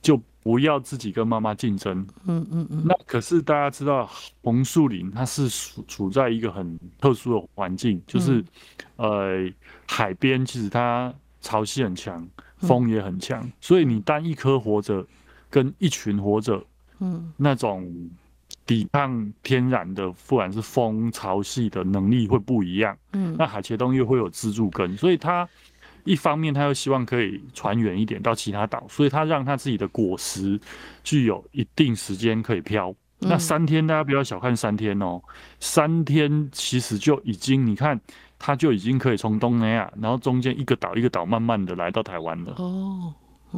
[0.01, 2.85] 就不要自己跟妈妈竞争，嗯嗯嗯。
[2.87, 4.09] 那可是大家知道，
[4.43, 8.41] 红树林它是处处在一个很特殊的环境，就是、
[8.95, 9.53] 嗯、呃
[9.89, 12.25] 海边，其实它潮汐很强。
[12.61, 15.07] 风也很强，所以你单一颗活着，
[15.49, 16.63] 跟一群活着，
[16.99, 17.89] 嗯，那种
[18.67, 25.49] 抵抗天然的，不管是风潮汐的能力会不一样，嗯，那海茄冬又会有支柱根，所以它
[26.05, 30.61] 一方面它又希望可以传远一点到其他岛，所以它让它自己的果实
[31.05, 32.95] 具有一定时间可以飘。
[33.21, 35.21] 那三天大家不要小看三天哦，
[35.61, 38.01] 三天其实就已经你看。
[38.39, 42.55] 它就已经可以从东南亚，然后中间一个岛一个岛慢慢的来到台湾了。
[42.59, 43.13] 哦，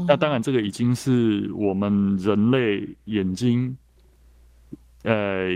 [0.08, 3.76] 那当然这个已经是我们人类眼睛，
[5.02, 5.48] 呃，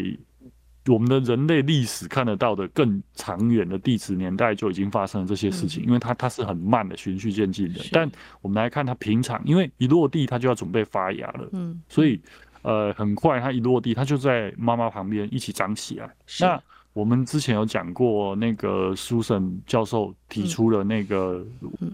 [0.87, 7.81] 我们的人类历史看得到的更长远的地质年代就已经发生了这些事情，因为它它是很慢的循序渐进的。
[7.91, 8.11] 但
[8.43, 12.21] 我们来看它平常，因为一落地它就要准备发芽了，嗯，所以
[12.61, 16.15] 呃很快它一落地它就在妈妈旁边一起长起来。
[16.41, 16.63] 那
[16.95, 21.45] 我们之前有讲过，那个苏沈教授提出了那个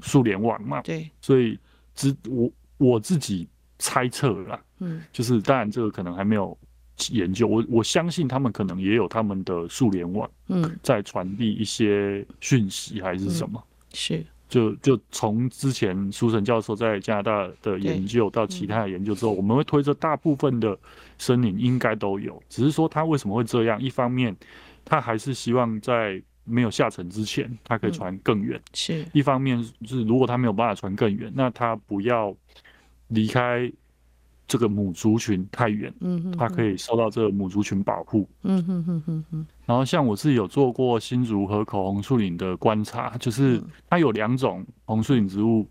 [0.02, 1.58] 树联网嘛，对，所以
[1.94, 6.54] 只我我自己猜测啦，嗯，就是当然这个可能还没有
[7.12, 13.62] 研究，我我相信他们可能也有他们的树联网，嗯，在传递一些讯息还是什么，
[13.94, 20.78] 是，就就从之前苏珊教授在加拿大的研究到其他的研究之后，我们会推测大部分的
[21.16, 24.36] 森林应该都有，只是说它为什么会这样，一方面。
[24.90, 28.60] 他还是希望在没有下沉之前，他可以传更远。
[28.74, 32.34] 是一方面，是如果他没有办法传更远，那他不要
[33.06, 33.70] 离开
[34.48, 35.94] 这个母族群太远。
[36.00, 38.28] 嗯，它可以受到这个母族群保护。
[38.42, 39.46] 嗯哼哼哼哼。
[39.64, 45.64] 然后像我自己有做过新竹河口红树林的观察，就是它有两种红树林植物，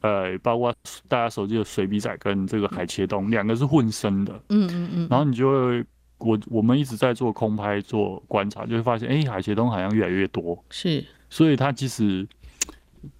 [0.00, 0.74] 呃，包括
[1.06, 4.32] 大家熟悉的水笔仔跟这个海茄冬，两个是混生的。
[4.48, 5.08] 嗯嗯嗯。
[5.10, 5.84] 然后你就会。
[6.18, 10.62] 我我们一直在做空拍做观察，就会发现，哎、欸，海茄东好像越来越多。
[10.70, 12.26] 是，所以它其实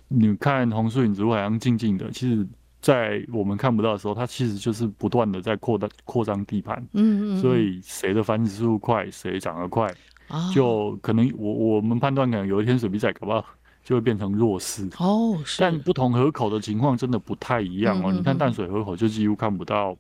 [0.09, 2.47] 你看红树林植物好像静静的，其实，
[2.81, 6.77] 在我们看不到的时候，它其实就是不断的在扩大扩张地盘。
[6.93, 7.41] 嗯，嗯嗯。
[7.41, 9.93] 所以谁的繁殖速度快，谁长得快，
[10.29, 13.45] 哦、就可能我我们判断，可能有一天水笔仔搞不好
[13.83, 14.89] 就会变成弱势。
[14.99, 15.61] 哦，是。
[15.61, 18.05] 但不同河口的情况真的不太一样哦。
[18.07, 19.97] 嗯嗯嗯，你看淡水河口就几乎看不到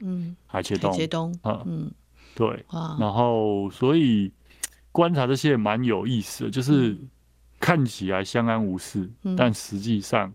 [0.47, 0.93] 海茄冬。
[0.93, 1.39] 海茄冬。
[1.67, 1.91] 嗯。
[2.35, 2.65] 嗯对，
[2.99, 4.31] 然后所以
[4.91, 6.97] 观察这些也蛮有意思的，就是
[7.59, 10.33] 看起来相安无事，嗯、但实际上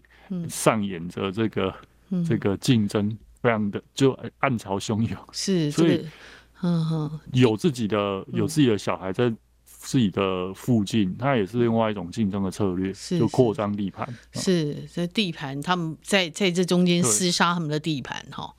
[0.50, 1.74] 上演着这个、
[2.10, 5.18] 嗯、这个竞争，非常的就暗潮汹涌。
[5.32, 6.06] 是，所以
[6.62, 9.34] 嗯哼，有自己的有自己的小孩在
[9.64, 14.08] 自己的附近，它也是另外一种竞争的策略，就扩张地盘。
[14.34, 18.54] 是，这地盘他们在在这中间厮杀他们的地盘哈。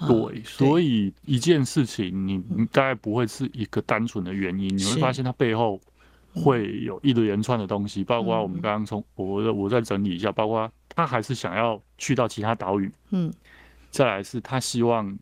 [0.00, 5.80] 对，所以一件事情，你你大概不会是一个单纯的原因，你会发现它背后
[6.34, 13.32] 会有一连串的东西，包括我们刚刚从我我再整理一下，包括他还是想要去到其他岛屿，嗯，
[13.90, 15.16] 再来是他希望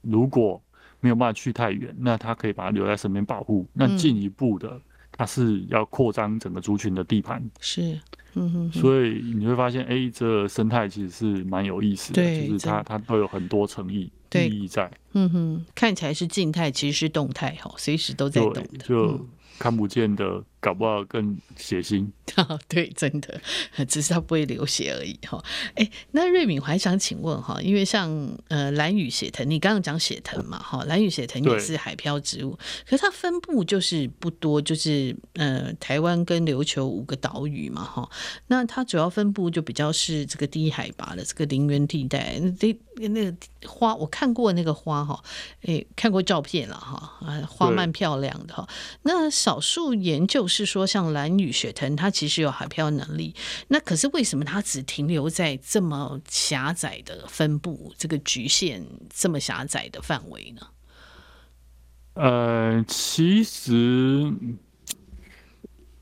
[0.00, 0.60] 如果
[1.00, 4.80] 没有办法去太远，那他可以把它留在身边保护，那进一步的。
[5.18, 8.00] 它是要扩张整个族群的地盘，是，
[8.32, 19.08] 嗯哼，所以你会发现，哎、欸，这个生态其实是蛮有意思的，对就是它它都有很多诚意对意义在，嗯哼，看起来是静态，其实是动态哈，随时都在动的，就。
[19.08, 19.26] 嗯
[19.58, 22.06] 看不见的，搞不好更血腥。
[22.68, 23.40] 对，真的，
[23.86, 25.42] 只是它不会流血而已哈。
[25.74, 28.10] 哎，那瑞敏，我还想请问哈，因为像
[28.48, 38.08] 呃蓝雨血藤，你刚刚讲血藤嘛哈，蓝雨血藤也是海漂植物，可是它分布就是不多，就是呃台湾跟琉球五个岛屿嘛哈。
[38.48, 45.22] 那它主要分布就比较是这个低海拔的这个林园地带，那那个花我看过那个花哈，
[45.62, 48.68] 哎看过照片了哈，啊花蛮漂亮的哈。
[49.02, 53.34] 那少数研究是说，像蓝雨雪藤，它其实有海漂能力。
[53.68, 60.62] 那可是为什么它只停留在这么狭窄的分布，这个局限这么狭窄的范围呢？
[62.14, 64.32] 呃，其实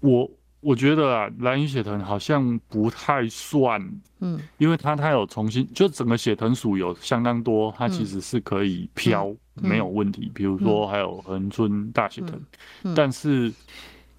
[0.01, 0.31] 我
[0.61, 3.81] 我觉得啊，蓝雨血藤好像不太算，
[4.21, 9.27] 嗯，因为它它有重新，就整个血藤属有相当多，它其实是可以漂。
[9.27, 13.51] 嗯没有问题，比如说还有恒春大血藤，嗯嗯、但是，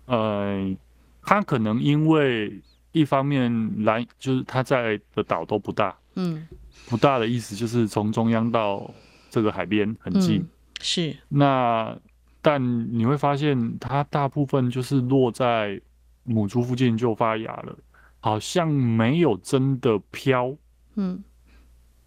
[0.08, 0.76] 呃，
[1.22, 2.60] 它可能因为
[2.92, 6.48] 一方面来，就是它在的岛都不大，嗯，
[6.90, 8.92] 不大的意思就是从中央到
[9.30, 10.50] 这个海边很近，嗯、
[10.82, 11.16] 是。
[11.30, 11.98] 那
[12.42, 15.80] 但你会发现，它大部分就是落在
[16.24, 17.78] 母株附近就发芽了，
[18.20, 20.56] 好像没有真的飘，
[20.96, 21.24] 嗯，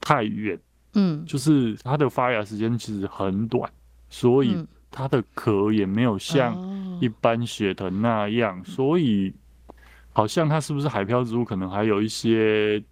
[0.00, 0.58] 太远。
[0.94, 3.70] 嗯，就是它的发芽时间其实很短，
[4.08, 4.56] 所以
[4.90, 6.56] 它的壳也没有像
[7.00, 9.32] 一般血藤那样，嗯、所以
[10.12, 12.82] 好像它是不是海漂植物，可能还有一些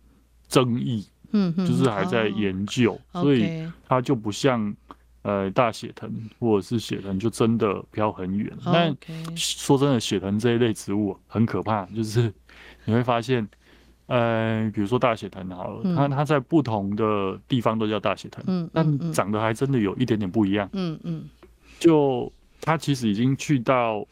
[0.49, 4.75] 争议，嗯，就是还在研究，哦、所以它就不像
[5.23, 8.51] 呃大血藤或者是血藤就真的漂很远。
[8.65, 8.97] 哦、但
[9.37, 12.33] 说真的，血藤这一类植物很可怕，就是
[12.87, 13.47] 你会发现。
[14.11, 21.29] 呃，比如说大血藤好了，嗯、它它在不同的地方都叫大血藤，嗯，嗯，嗯，但长得还真的有一点点不一样，嗯嗯，
[21.79, 24.07] 就它其实已经去到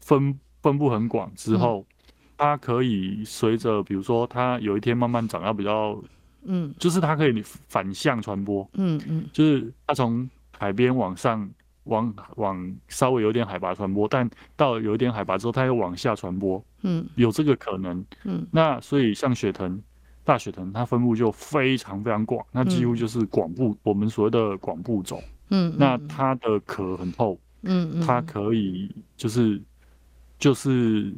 [0.00, 5.96] 分分布很广之后，嗯、它可以随着比如说它有一天慢慢长到比较，
[6.44, 11.48] 嗯，就是它可以反向传播，嗯嗯，就是它从海边往上。
[11.86, 19.82] 往往稍微有点海拔传播，但到有一点海拔之后，它又往下传播，嗯，有这个可能，嗯，那所以像血藤、
[20.22, 25.20] 大血藤，它分布就非常非常广，那几乎就是广布，嗯、我们所谓的广布种，
[25.52, 29.60] 嗯，那它的壳很厚，嗯，它可以就是
[30.38, 31.12] 就是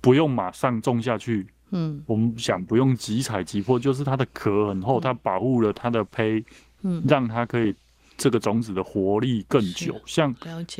[0.00, 6.44] 不用马上种下去，嗯，我们想不用急采急破，就是它的壳很厚，它保护了它的胚，
[6.82, 7.74] 嗯，让它可以。
[8.16, 10.32] 这个种子的活力更久，像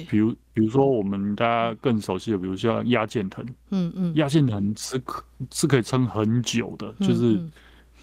[0.09, 7.45] 比如比如说我们大家更熟悉的，比如像鸭剑藤，嗯嗯，鸭剑藤是可是可以撑很久的，就是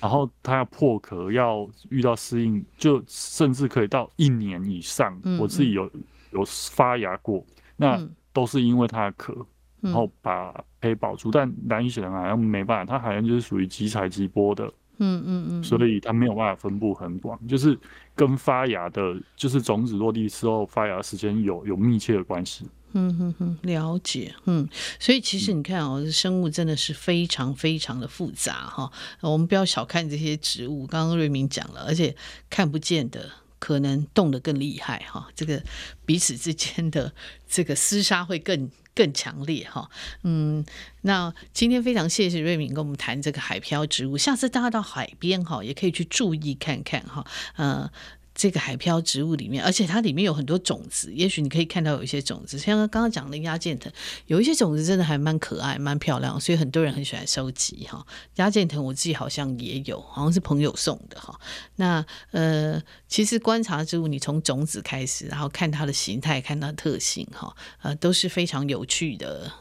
[0.01, 5.17] 然后它要破壳，要遇到适应，就甚至可以到一年以上。
[5.39, 5.89] 我自己有
[6.31, 7.45] 有发芽过，
[7.77, 8.01] 那
[8.33, 9.45] 都是因为它的壳，
[9.79, 11.29] 然后把胚保住。
[11.29, 14.65] 但兰屿血藤好像没办法，它好像就是属于即采即播的。
[15.03, 17.77] 嗯嗯嗯，所以它没有办法分布很广，就是
[18.13, 22.67] 跟发芽的，就是种子落地之后发芽时间有有密切的关系。
[22.93, 24.33] 嗯哼哼，了解。
[24.45, 24.67] 嗯，
[24.99, 28.91] 所以其实你看哦，嗯、生物真的是非常非常的复杂哈。
[29.21, 32.15] 我们不要小看这些植物，刚刚瑞明讲了，而且
[32.49, 35.27] 看不见的可能动得更厉害哈。
[35.35, 35.63] 这个
[36.05, 37.13] 彼此之间的
[37.47, 38.69] 这个厮杀会更。
[38.93, 39.89] 更强烈哈，
[40.23, 40.65] 嗯，
[41.03, 47.25] 那今天非常谢谢瑞敏跟我们谈这个海漂植物，下次大家到海边哈，也可以去注意看看哈，
[47.55, 47.89] 呃。
[48.33, 53.91] 这个海漂植物里面，而且它里面有很多种子，也许你可以看到有一些种子，像刚刚讲的鸭剑藤，
[54.27, 58.05] 有一些种子真的还蛮可爱、蛮漂亮，所以很多人很喜欢收集哈。
[58.35, 61.39] 鸭剑藤我自己好像也有，好像是朋友送的哈。
[61.75, 69.51] 那呃，其实观察植物，你从种子开始，然后看它的形态、看它的特性哈，呃，都是非常有趣的。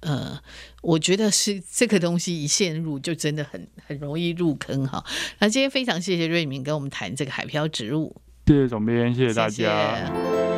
[0.00, 0.38] 呃，
[0.82, 5.04] 我觉得是这个东西一陷入就真的很很容易入坑哈。
[5.38, 8.14] 那今天非常谢谢瑞明跟我们谈这个海漂植物。
[8.46, 9.50] 谢谢总编，谢谢大家。
[9.50, 10.55] 谢谢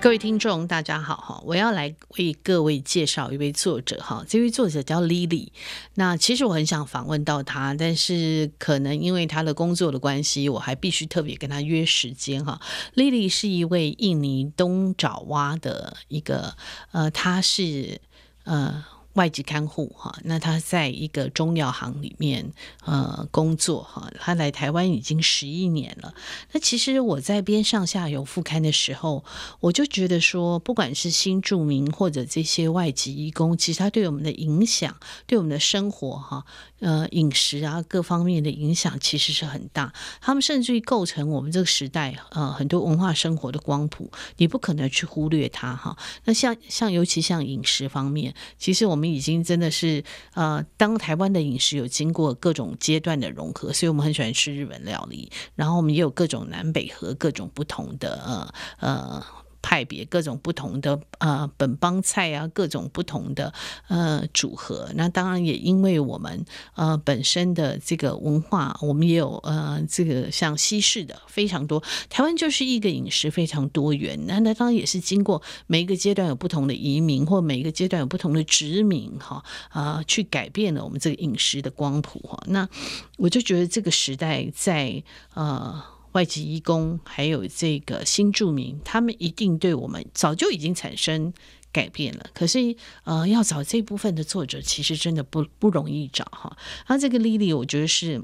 [0.00, 1.42] 各位听众，大家好哈！
[1.44, 5.48] 我要来为各位介绍一位作者哈，这位作者叫 Lily。
[5.94, 12.60] 那其实我很想访问到他，但是可能因为他的工作的关系，我还必须特别跟他约时间哈。
[12.94, 16.54] Lily 是一位印尼东爪哇的一个
[16.92, 18.00] 呃，他是
[18.44, 18.84] 呃。
[19.18, 22.52] 外籍看护哈，那他在一个中药行里面
[22.84, 26.14] 呃工作哈，他来台湾已经十一年了。
[26.52, 29.24] 那其实我在边上下游副刊的时候，
[29.58, 36.44] 我就觉得说，不管是新住民或者这些外籍移工，其实他对我们的影响，对我们的生活哈，
[36.80, 39.92] 呃饮食啊各方面的影响其实是很大。
[40.20, 45.96] 他们甚至于构成我们这个时代呃很多文化生活的光谱，你不可能去忽略它哈。
[46.24, 50.02] 那像像尤其像饮食方面，其实我们已经真的是
[50.34, 59.24] 呃，当台湾的饮食有经过各种阶段的融合，所以我们很喜欢吃日本料理，然后我们也有各种南北和各种不同的呃呃。
[59.60, 63.52] 派别各种不同的呃本帮菜啊，各种不同的
[63.88, 64.90] 呃组合。
[64.94, 66.44] 那当然也因为我们
[66.74, 71.82] 呃本身的这个文化，我们也有呃这个像西式的非常多。
[72.08, 74.18] 台湾就是一个饮食非常多元。
[74.26, 82.42] 那那当然也是经过每一个阶段有不同的移民，或每一个阶段有不同的殖民哈啊、去改变了我们这个饮食的光谱哈。
[82.46, 82.68] 那
[83.16, 85.02] 我就觉得这个时代在
[85.34, 85.97] 呃。
[86.12, 91.32] 外籍移工还有这个新住民，他们一定对我们早就已经产生
[91.70, 92.30] 改变了。
[92.32, 96.56] 可是，呃，要找这部分的作者，其实真的不不容易找哈。
[96.86, 98.22] 他这个 Lily，我觉得是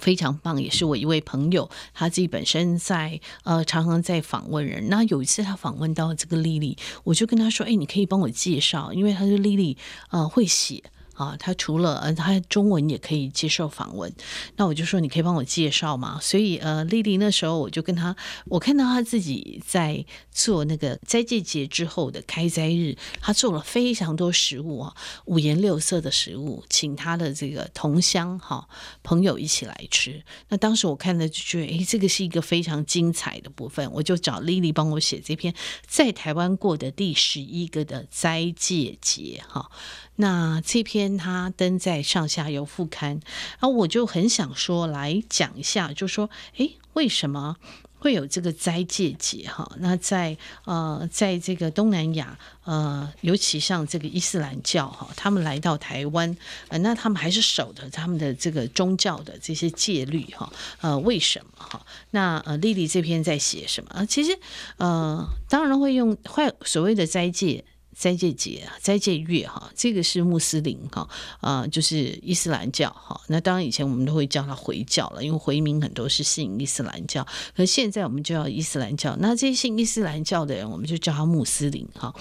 [0.00, 4.88] 非常棒，也是我一位朋友，他自己本身在呃常常在访问人。
[4.88, 9.76] 那有一次他访问到这个丽丽我就跟他说：“哎，你可以帮我介绍，因为他说丽丽
[10.10, 10.82] 呃会写。”
[11.16, 14.12] 啊，他除了呃，他中文也可以接受访问。
[14.56, 16.18] 那我就说，你可以帮我介绍吗？
[16.20, 18.14] 所以呃，丽丽那时候我就跟他，
[18.46, 28.68] 我看到他自己在做那个斋戒节之后的开斋日，他做了非常多食物啊，五颜六色的食物，请他的这个同乡哈
[29.02, 30.22] 朋友一起来吃。
[30.48, 33.90] 那当时我看了就觉得，诶，这个是一个非常精彩的部分。
[33.92, 35.54] 我就找丽丽帮我写这篇
[35.86, 39.70] 在台湾过的第十一个的斋戒节哈。
[40.16, 43.20] 那这篇他登在上下游副刊，
[43.60, 47.56] 然后我就很想说来讲一下，就说，诶，为什么
[47.98, 49.46] 会有这个斋戒节？
[49.46, 56.34] 哈，那在呃，在这个东南亚，呃，尤其像这个伊斯兰教哈，他们来到台湾，
[56.68, 60.50] 呃，那他们还是守着他们的这个宗教的这些戒律哈，
[60.80, 61.84] 呃，为什么哈？
[62.12, 64.04] 那呃，丽丽这篇在写什么啊？
[64.06, 64.38] 其实
[64.78, 67.62] 呃，当然会用会所谓的斋戒。
[67.98, 71.08] 斋戒节啊，斋戒月哈，这个是穆斯林哈
[71.40, 73.18] 啊，就是伊斯兰教哈。
[73.28, 77.26] 那当然以前我们都会叫它回教了，因为回民很多是信伊斯兰教。
[77.56, 79.16] 可现在我们就叫伊斯兰教。
[79.18, 82.14] 那这些信伊斯兰教的人，我们就叫他穆斯林哈。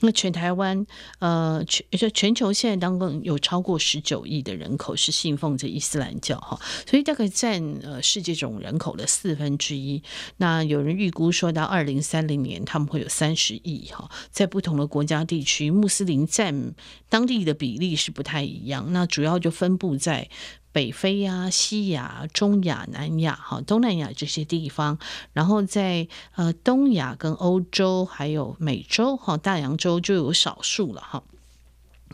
[0.00, 0.86] 那全台湾
[1.18, 10.02] 呃全全球现在当中有超过十九亿的人口是信奉这伊斯兰教哈，所以大概占呃世界总人口的四分之一。
[10.36, 15.21] 那有人预估说到二零三零年他们会有三十亿哈，在不同的国家。
[15.24, 16.74] 地区穆斯林占
[17.08, 20.28] 当地的比例是不太一样，那主要就分布在
[20.72, 24.98] 北非啊、西亚、中亚、南亚、哈东南亚这些地方，
[25.32, 31.22] 然后在呃东亚跟欧洲还有美洲哈大洋洲就有少数了哈。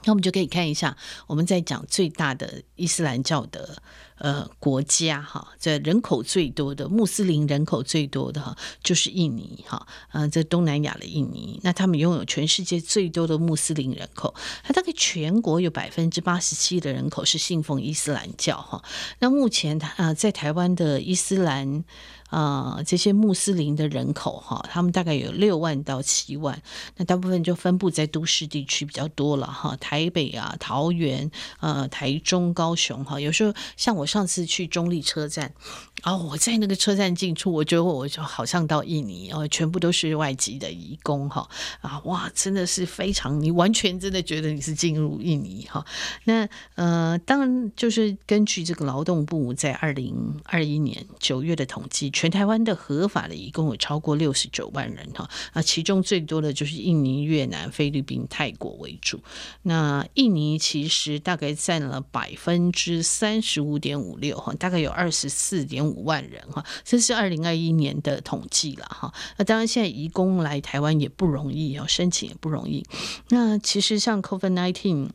[0.04, 3.82] 那我们就可以看一下，我们在讲最大的伊斯兰教的。
[4.18, 18.82] 呃，国家哈，这人口最多的穆斯林人口最多的哈，就是印尼哈，嗯，在东南亚的印尼，那他们拥有全世界最多的穆斯林人口，它大概全国有百分之八十七的人口是信奉伊斯兰教哈。
[19.20, 21.84] 那目前啊，呃，在台湾的伊斯兰。
[22.28, 26.60] 啊、这些穆斯林的人口哈，他们大概有六万到七万，
[26.96, 33.18] 那大部分就分布在都市地区比较多了哈，台北啊、桃园、呃、台中、高雄哈。
[33.18, 35.54] 有时候像我上次去中立车站，
[36.02, 41.48] 啊、哦，我在那个车站进出，我觉得我就好像到印尼哦，全部都是外籍的移工哈
[41.80, 45.84] 啊，哇，真的是非常，你完全真的觉得你是进入印尼哈。
[46.24, 52.08] 那呃，当然就是根据这个劳动部在二零二一年九月的统计。
[52.10, 59.20] 全台湾的合法的移工有超过六十九万人哈，啊，其中最多的就是印尼、越南、菲律宾、泰国为主。
[59.62, 69.12] 那印尼其实大概占了百分之三十五点五六哈，大概有二十四点五万人哈，这是二零二一年的统计了哈。
[69.36, 72.84] 那当然现在移工来台湾也不容易哦，申请也不容易。
[73.28, 75.08] 那其实像 COVID-19。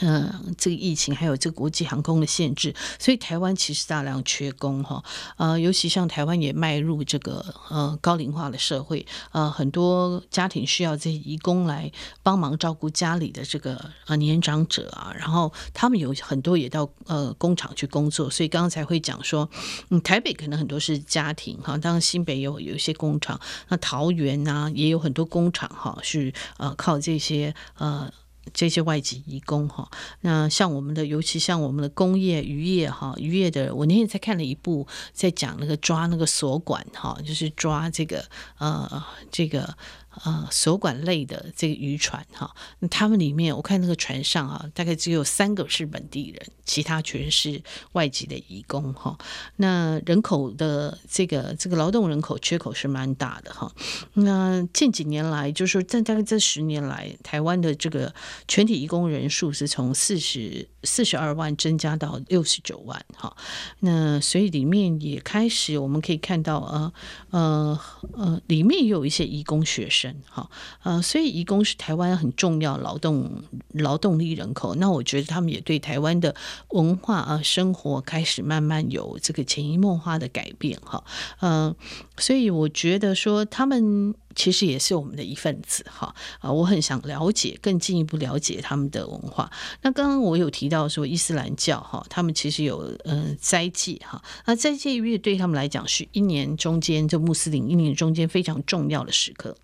[0.00, 5.02] 嗯，这个疫情还有这个国际航空的限制，所以台湾其实大量缺工哈。
[5.36, 11.90] 呃，尤其像台湾也迈入这个呃高龄化的社会，呃，很多家庭需要这些移工来
[12.22, 15.12] 帮忙照顾家里的这个呃年长者啊。
[15.18, 19.50] 然后他们有很多也到呃工厂去工作，所以刚才会讲说，
[19.90, 23.38] 嗯，台北可能很多是家庭哈，当然新北有有一些工厂，
[23.68, 28.10] 那桃园啊也有很多工厂哈，是呃靠这些呃。
[28.52, 29.90] 这些外籍移工哈。
[30.20, 38.24] 那像我们的，尤其像我们的工业渔业哈，渔业的，我那天才看了一部，在讲那个抓那个锁管哈，就是抓这个
[38.58, 39.76] 呃这个。
[40.24, 49.16] 呃，锁管类的这个渔船哈，那他们里面我看那个船上啊，大概只有三个是本地人，其他全是外籍的移工哈。
[49.56, 53.72] 那人口的这个这个劳动人口缺口是蛮大的哈。
[54.14, 58.12] 那近几年来，就是说在大概这十年来，台湾的这个
[58.48, 63.36] 全体移工人数是从四十四十二万增加到六十九万哈。
[63.78, 66.92] 那所以里面也开始我们可以看到呃
[67.30, 67.80] 呃
[68.14, 69.99] 呃，里面也有一些移工学生。
[70.28, 70.48] 哈，
[70.82, 73.42] 呃，所以移工是台湾很重要劳动
[73.72, 74.74] 劳动力人口。
[74.76, 76.34] 那我觉得他们也对台湾的
[76.70, 81.02] 文化啊生活开始慢慢有这个潜移默化的改变哈，
[81.40, 81.74] 呃，
[82.18, 89.50] 所以我觉得说他们其实也是我们的一份子哈啊，我很想了解更进一步了解他们的文化。
[89.82, 99.56] 那刚刚我有提到说伊斯兰教哈，他们其实有呃斋戒哈，那斋戒月对他们来讲是一年中间就穆斯林一年中间非常重要的时刻。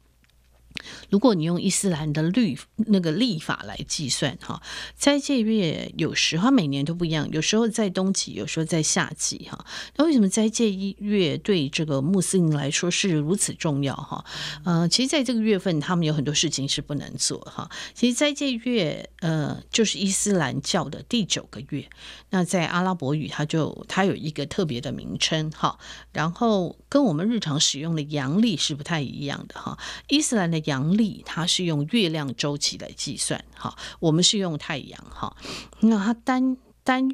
[1.10, 4.62] 如果你用伊斯兰的律那个历法来计算哈，
[4.96, 9.64] 斋戒月有时候每年都不一样，有时候在冬季，有时候在夏季哈。
[9.96, 14.24] 那为什么斋戒月对这个穆斯林来说是如此重要哈？
[14.64, 17.70] 呃，其实在这个月份，他们有很多事情是不能做哈。
[17.94, 21.90] 其实斋戒月呃就是伊斯兰教的第九个月，
[22.30, 25.80] 那在阿拉伯语它就它有一个特别的名称哈，
[26.12, 29.76] 然后跟我们日常使用的阳历是不太一样的哈。
[30.06, 35.36] 伊斯兰的阳历它是用月亮周期来计算，哈，我们是用太阳，哈，
[35.80, 37.08] 那它单单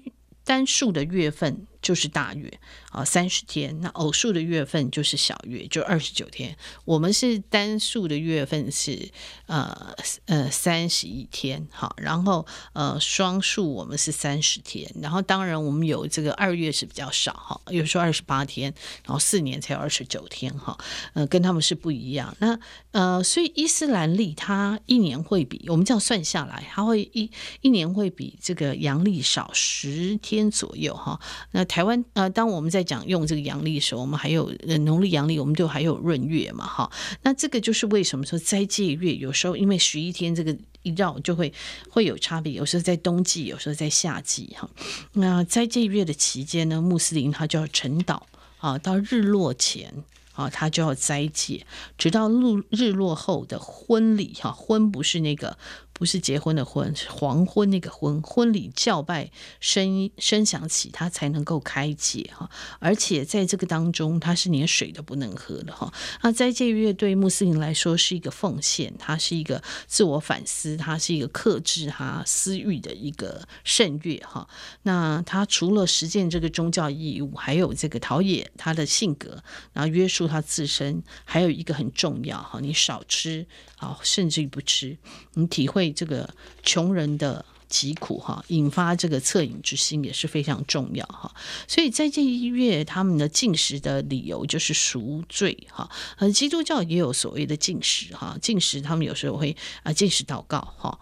[0.44, 2.50] 单数的月份就是大月。
[2.92, 6.54] 啊，三十天，那偶数的月份就是小月，就二十九天。
[6.84, 9.08] 我们是单数的月份是
[9.46, 9.94] 呃
[10.26, 18.74] 呃三十一天，好，然后呃双数我们是三十天，然后当然我们有这个二月是比较少哈，有时候二十八天，
[19.06, 20.76] 然后四年才有二十九天哈，
[21.14, 22.36] 呃跟他们是不一样。
[22.40, 22.58] 那
[22.90, 27.30] 呃所以伊斯兰历它一年会比我们这样算下来，它会一
[27.62, 31.18] 一年会比这个阳历少十天左右哈。
[31.52, 36.92] 那台湾呃当我们在讲用这个阳历的时候，我们还有农历阳历，我们就还有闰月嘛，哈。
[37.22, 41.50] 那这个就是为什么说斋戒月有时候因为十一天这个一绕就会
[41.88, 44.68] 会有差别，有时候在冬季，有时候在夏季，哈。
[45.14, 48.20] 那斋戒月的期间呢，穆斯林他就要晨祷
[48.58, 49.94] 啊，到日落前
[50.34, 51.64] 啊，他就要斋戒，
[51.96, 55.56] 直到日日落后的婚礼哈，婚不是那个。
[55.92, 58.20] 不是结婚的婚，是黄昏那个婚。
[58.22, 59.30] 婚礼叫拜
[59.60, 62.50] 声音声响起，他才能够开解哈。
[62.78, 65.92] 而且在这个当中，他是连水都不能喝的哈。
[66.22, 74.48] 那斋戒月对穆斯林来说是一个奉献，它是一个自我反思，它是一个克制他私欲的一个圣月哈。
[74.82, 83.46] 那他除了实践这个宗教义务，还有这个陶冶他的性格，然后约束他自身，还有一个很重要哈，你少吃
[83.82, 84.96] 啊，甚至于不吃，
[85.34, 85.92] 你体会。
[85.92, 91.34] 这个穷人的疾苦哈，引发这个恻隐之心也是非常重要哈。
[91.66, 95.90] 所以在这一月，他们的进食的理由就是赎罪哈。
[96.18, 100.98] 呃，基督教也有所谓的进食哈，进食他们有时候会啊进食祷告哈。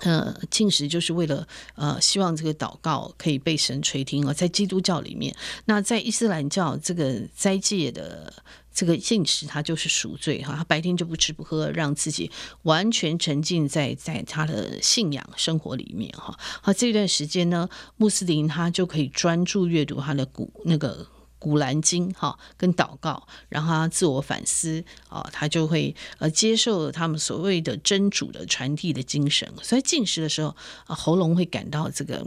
[0.00, 4.32] 呃，进食就是为了呃希望这个祷告可以被神垂听啊。
[4.32, 5.34] 在基督教里面，
[5.64, 8.32] 那在伊斯兰教这个斋戒的。
[8.76, 12.30] 这个禁食，他就是赎罪哈，他白天就不吃不喝，让自己
[12.64, 16.38] 完全沉浸在在他的信仰生活里面哈。
[16.60, 17.66] 好，这段时间呢，
[17.96, 21.06] 穆斯林他就可以专注阅读他的古那个
[21.38, 29.50] 古兰经哈，跟祷告，然后他自我反思啊，他就会呃接受他们所谓的真主的传递的精神。
[29.62, 30.54] 所以禁食的时候
[30.84, 32.26] 啊，喉咙会感到这个。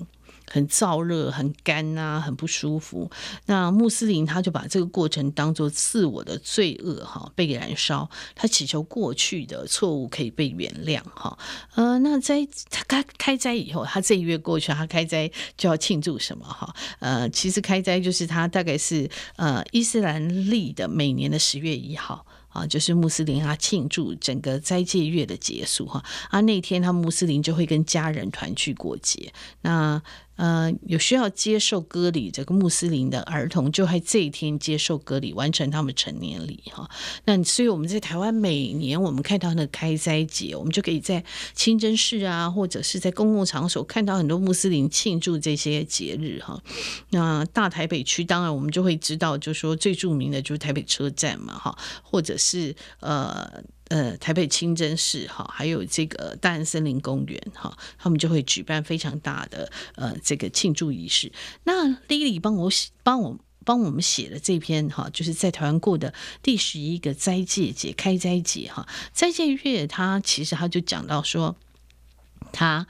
[0.49, 3.09] 很燥热、很干啊，很不舒服。
[3.45, 8.09] 那穆斯林他就把这个过程当做自我的罪恶哈，被燃烧。
[8.35, 11.37] 他祈求过去的错误可以被原谅哈。
[11.75, 16.73] 呃，那在他开开斋以后，他这一月过去，他开斋就要庆祝什么哈？
[16.99, 22.25] 呃，其实开斋就是他大概是呃伊斯兰历的每年的十月一号。
[22.49, 29.31] 啊，就是穆斯林他庆祝整个斋戒月的结束哈，啊那天他穆斯林就会跟家人团聚过节。
[29.61, 30.01] 那
[30.39, 36.89] 呃有需要接受割礼这个穆斯林的儿童，就在这一天接受割礼，完成他们成年礼哈。
[37.25, 41.23] 那所以我们在台湾每年我们看到那个开斋节，我们就可以在
[41.53, 46.59] 清真寺啊，或者是在公共场所看到很多穆斯林庆祝这些节日哈。
[47.11, 52.35] 那大台北区当然我们就会知道，就说最著名的就是台北车站嘛哈，或者。
[52.39, 61.31] 是呃呃台北清真寺哈，还有这个大安森林公园哈，他们就会举办非常大的呃这个庆祝仪式。
[61.65, 71.55] 那 Lily 帮我写帮我帮我们写了这篇哈，就是在台湾过的第十一个斋戒节开斋节哈，斋戒月他其实他就讲到说，
[72.51, 72.87] 他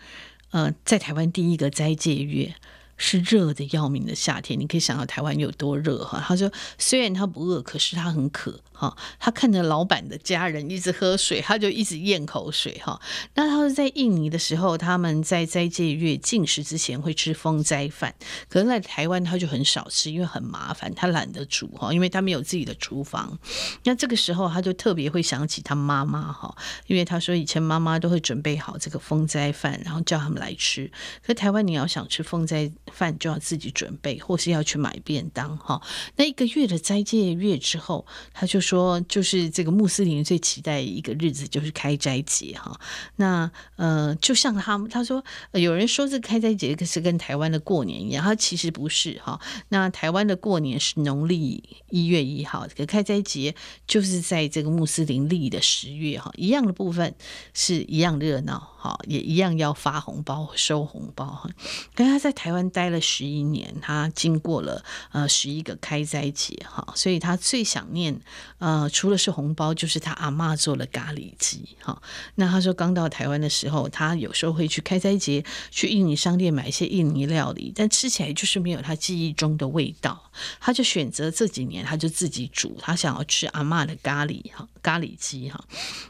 [0.51, 2.55] 呃在台湾第一个斋戒月。
[3.01, 6.21] 是热的要命的夏天，你可以想到台湾有多热哈。
[6.21, 8.95] 他说，虽然他不饿，可是他很渴哈。
[9.19, 12.99] 他看着老板的家人一直喝水，他就一直咽口水哈。
[13.35, 18.15] 那他说在印尼的时候，他们在斋戒月进食之前会吃丰斋饭，
[18.47, 23.37] 可是在台湾他就很少吃，因为很麻烦，他懒得煮哈，因为他没有自己的厨房。
[23.83, 26.55] 那这个时候他就特别会想起他妈妈哈，
[26.87, 30.89] 因为他说以前妈妈都会准备好这个丰斋饭，然后叫他们来吃。
[31.25, 32.71] 可台湾你要想吃丰斋。
[32.91, 35.81] 饭就要自己准备，或是要去买便当哈。
[36.17, 42.79] 那一个月的斋戒月之后，他就说，就是这个穆斯林最期待一个日子就是开斋节哈。
[43.15, 49.41] 那呃，就像他他说，有人说这个开斋节是跟台湾的过年一样，他其实不是哈。
[49.69, 53.55] 那台湾的过年是农历一月一号，这个开斋节
[53.87, 57.15] 就是在这个穆斯林历的十月哈，一样的部分
[57.55, 58.75] 是一样热闹。
[58.79, 61.49] 哈，也一样要发红包、收红包哈。
[61.93, 68.21] 跟他在台湾待了十一年，他经过了呃十一个开斋节哈，所以他最想念
[68.59, 72.01] 呃除了是红包，就是他阿妈做了咖喱鸡哈。
[72.35, 80.31] 那他说刚到台湾的时候，他有时候会去开斋节去印尼商店买一些印尼料理，但吃起来就是没有他记忆中的味道。
[80.59, 85.63] 他就选择这几年他就自己煮，他想要吃阿妈的咖喱哈咖喱鸡哈。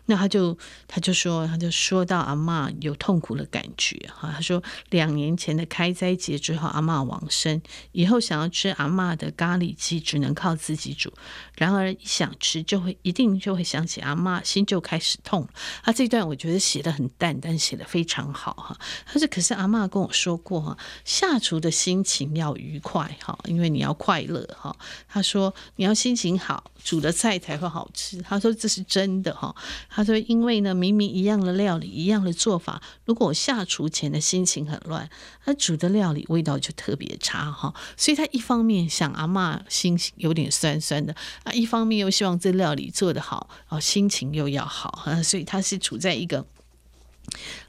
[0.05, 0.57] 那他就
[0.88, 2.70] 他就说他就说到阿嬷。
[2.82, 4.32] 有痛苦的感觉哈。
[4.32, 7.61] 他说，两年前的开斋节之后，阿嬷往生
[7.91, 11.13] 以后，想要吃阿嬷的咖喱鸡，只能靠自己煮。
[11.55, 15.47] 然而，一想吃，就会一定就会想起阿妈，心就开始痛。
[15.84, 18.78] 他这段我觉得写得很淡，但写得非常好哈。
[19.05, 24.76] 他说，可是阿妈跟我说过哈，下厨的心情要愉快哈，因为你要快乐哈。
[25.07, 28.22] 他说，你要心情好，煮的菜才会好吃。
[28.22, 29.55] 他说这是真的哈。
[29.89, 32.60] 他说，因为呢，明明一样的料理，一样的做。
[32.60, 35.10] 法，如果我下厨前的心情很乱，
[35.45, 37.74] 他煮的料理味道就特别差哈。
[37.95, 46.45] 所以他一方面想阿嬷心情有点酸酸的啊，一方面又希望这料理做得好哦，心情又要好啊，所以他是处在一个。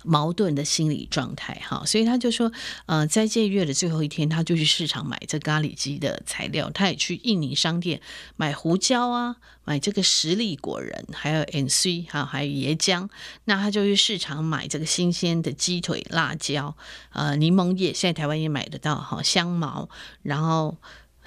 [0.04, 2.50] 矛盾的心理状态哈，所以他就说，
[2.86, 8.00] 呃，在这月的最后一天，他就去市场买这咖喱鸡的材料，他也去印尼商店
[8.36, 13.08] 买胡椒啊，买这个十里果仁，还有 NC 哈，还有椰浆。
[13.44, 16.76] 那他就去市场买这个新鲜的鸡腿、辣椒，
[17.12, 19.88] 呃，柠檬叶，现在台湾也买得到哈，香茅，
[20.22, 20.76] 然后。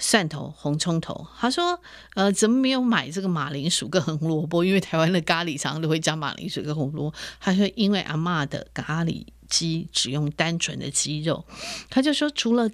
[0.06, 1.80] 蒜头、红葱头，他说
[2.14, 4.62] ：“呃，怎么没有买这个马铃薯跟红萝卜？
[4.62, 11.46] 因为台湾的咖喱常常都会加马铃薯跟红萝卜。”他说：“因为阿嬷的咖喱鸡只用单纯的鸡肉。”
[11.88, 12.70] 他就说：“除了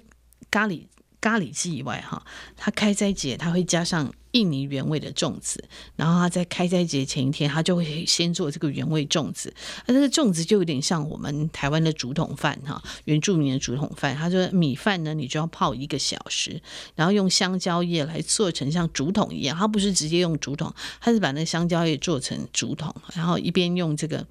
[0.49, 0.83] 咖喱。”
[1.21, 2.25] 咖喱鸡以外，哈，
[2.57, 5.63] 他开斋节他会加上印尼原味的粽子，
[5.95, 9.53] 然后他在开斋节前一天，他就会先做这个原味粽子。
[9.85, 14.15] 那这个粽子就有点像我们台湾的竹筒饭，哈，原住民的竹筒饭。
[14.15, 16.59] 他说米饭呢，你就要泡一个小时，
[16.95, 19.55] 然后用香蕉叶来做成像竹筒一样。
[19.55, 24.25] 他不是直接用竹筒，他是把那香蕉叶做成竹筒，然后一边用这个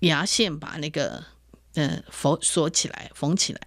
[0.00, 1.22] 牙线把那个
[1.74, 3.60] 呃缝锁起来，缝起来。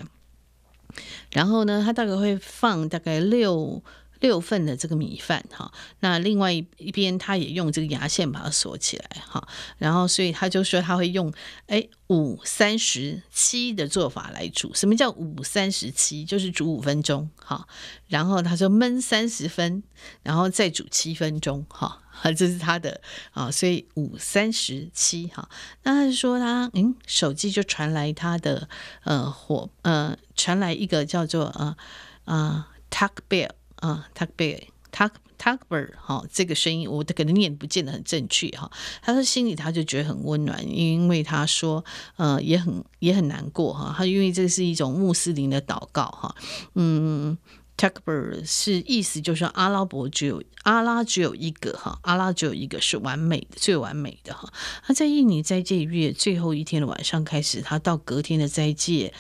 [1.32, 3.82] 然后呢，他大概会放大概六
[4.26, 9.48] 六份的这个米饭哈，那另外一一边他也用这个牙线把它锁起来哈，
[9.78, 11.32] 然后所以他就说他会用
[11.68, 16.26] 哎五三十七的做法来煮，什么叫五三十七？
[16.26, 17.68] 就是煮五分钟哈，
[18.08, 19.84] 然后他说焖三十分，
[20.24, 22.02] 然后再煮七分钟哈。
[22.36, 23.02] 这是他的
[23.34, 25.48] 啊，所以五三十七哈。
[25.84, 28.68] 那他就说他嗯，手机就传来他的
[29.04, 31.76] 呃火呃传来一个叫做呃
[32.24, 33.50] 呃 Takbir
[33.86, 34.62] 啊 Takbir
[34.92, 38.72] Tak Takbir 哈，这个声音我可能念不见得很正确哈。
[39.02, 41.84] 他说心里他就觉得很温暖，因为他说
[42.16, 43.94] 呃也很也很难过哈。
[43.98, 46.36] 他因为这是一种穆斯林的祷告哈，
[46.76, 47.38] 嗯。
[47.78, 54.48] Takbir 是意思就是阿拉伯只有阿拉只有一个哈，阿拉只有一个是完美的最完美的哈。
[54.82, 59.14] 他在印尼斋戒月最后一天的晚上开始，他到隔天的斋戒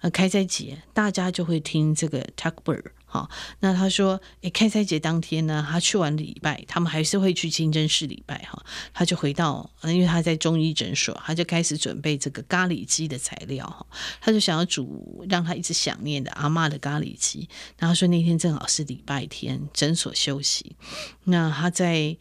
[0.00, 2.82] 呃开斋节，大家就会听这个 Takbir。
[3.10, 3.30] 好，
[3.60, 8.62] 那他说，诶，开斋节当天呢，他去完礼拜，他们还是会去清真寺礼拜哈。
[8.92, 13.86] 他就回到，因为他在中医诊所，他就开始准备这个咖喱鸡的材料哈。
[14.20, 17.48] 他就想要煮让他一直想念的阿妈的咖喱鸡。
[17.78, 20.76] 然后说那天正好是礼拜天，诊所休息。
[21.24, 22.14] 那他在。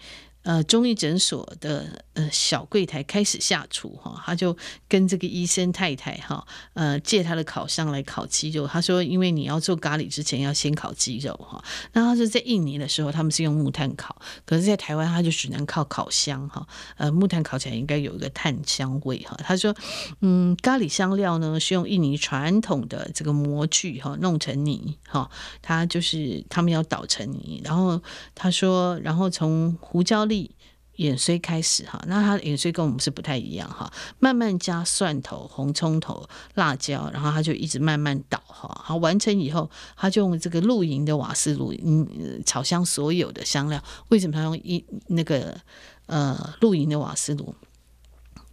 [0.47, 4.55] 呃中医诊所的呃小柜台开始下厨哈，他就
[4.87, 8.65] 跟这个医生太太哈呃借他的烤箱来烤鸡肉。
[8.65, 11.61] 他说，因为你要做咖喱之前要先烤鸡肉哈。
[11.91, 16.65] 那他说在印尼的时候他们是用木炭烤，可是在台湾他就只能靠烤箱哈。
[16.95, 19.37] 呃，木炭烤起来应该有一个炭香味哈。
[19.43, 19.75] 他说，
[20.21, 25.29] 嗯，咖喱香料呢是用印尼传统的这个模具哈弄成泥哈，
[25.61, 28.01] 他就是他们要捣成泥，然后
[28.33, 30.36] 他说，然后从胡椒粒、
[30.97, 43.81] 芫荽开始哈，那他芫荽跟我们是不太一样哈，慢慢加蒜头、红葱头、辣椒，然后他就一直慢慢倒哈，好完成以后，他就用这个露营的瓦斯炉，嗯，炒香所有的香料。
[44.09, 45.55] 为什么他用一那个
[46.07, 47.53] 呃露营的瓦斯炉？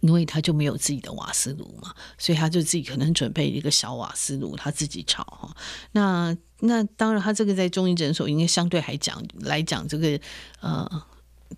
[0.01, 5.57] 因为他就没有自己的瓦斯炉嘛，所以他就自己可能准备一个小瓦斯炉，他自己炒哈。
[5.93, 10.19] 那那当然，他这个在中医诊所应该相对还讲来讲这个
[10.59, 10.87] 呃。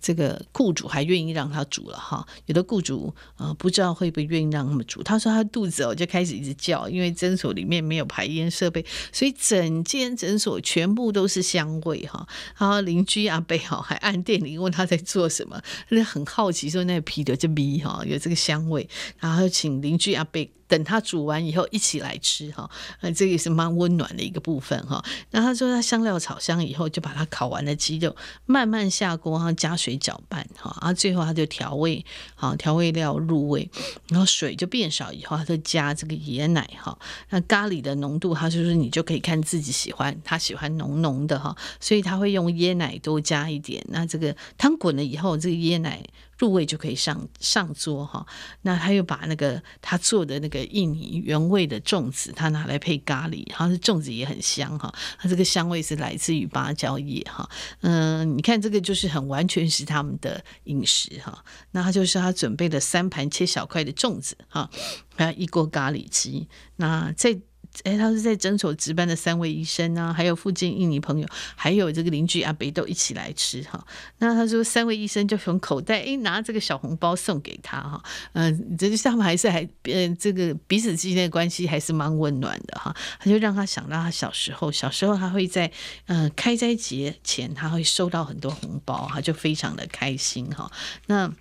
[0.00, 5.02] 这个雇主还愿意让他煮了哈，有的雇主呃不知道会不会愿意让他们煮。
[5.02, 12.26] 他说他肚子哦就开始一直叫，因为诊所里面没有排烟设备，所以整间诊所全部都是香味哈。
[12.56, 18.88] 然后邻居阿贝哈还按电铃问他在做什么，他很好奇说那个皮的这逼哈有这个香味，
[19.18, 20.50] 然后请邻居阿贝。
[20.68, 22.68] 等他煮完以后一起来吃哈，
[23.00, 25.02] 呃，这个也是蛮温暖的一个部分哈。
[25.30, 33.66] 那他说他香料炒香以后，就把它烤完的鸡肉慢慢下锅，然后加水水搅拌哈，啊最后他就调味，好调味料入味，
[34.08, 36.98] 然后水就变少以后，他就加这个椰奶哈。
[37.30, 43.82] 那咖喱的浓度，他就是你就可以看自己喜欢，他喜欢浓浓的哈，所以他会用椰奶多加一点。
[43.88, 46.04] 那这个汤滚了以后，这个椰奶。
[46.38, 48.24] 入味就可以上上桌哈，
[48.62, 57.48] 那他又把那个他做的那个印尼原味的粽子，他拿来配咖喱，然后这粽子也很香哈，它这个香味是来自于芭蕉叶哈，
[57.80, 64.70] 嗯，你看这个就是很完全是他们的饮食哈，那他就是他准备的三盘切小块的粽子哈，
[65.16, 67.40] 还有一锅咖喱鸡，那在。
[67.84, 73.86] 哎，他是在诊所值班的三位医生啊，还有附近印尼朋友，还有这个邻居阿北都一起来吃哈。
[74.18, 78.02] 那他说三位医生就从口袋哎拿这个小红包送给他哈。
[78.32, 82.94] 嗯，这就是他们还是还呃这个彼此之间的关系还是蛮温暖的哈。
[83.20, 85.70] 他就让他想到他小时候，小时候他会在
[86.06, 90.70] 嗯开斋节前他会收到很多红包，他就非常的开心哈。
[91.06, 91.32] 那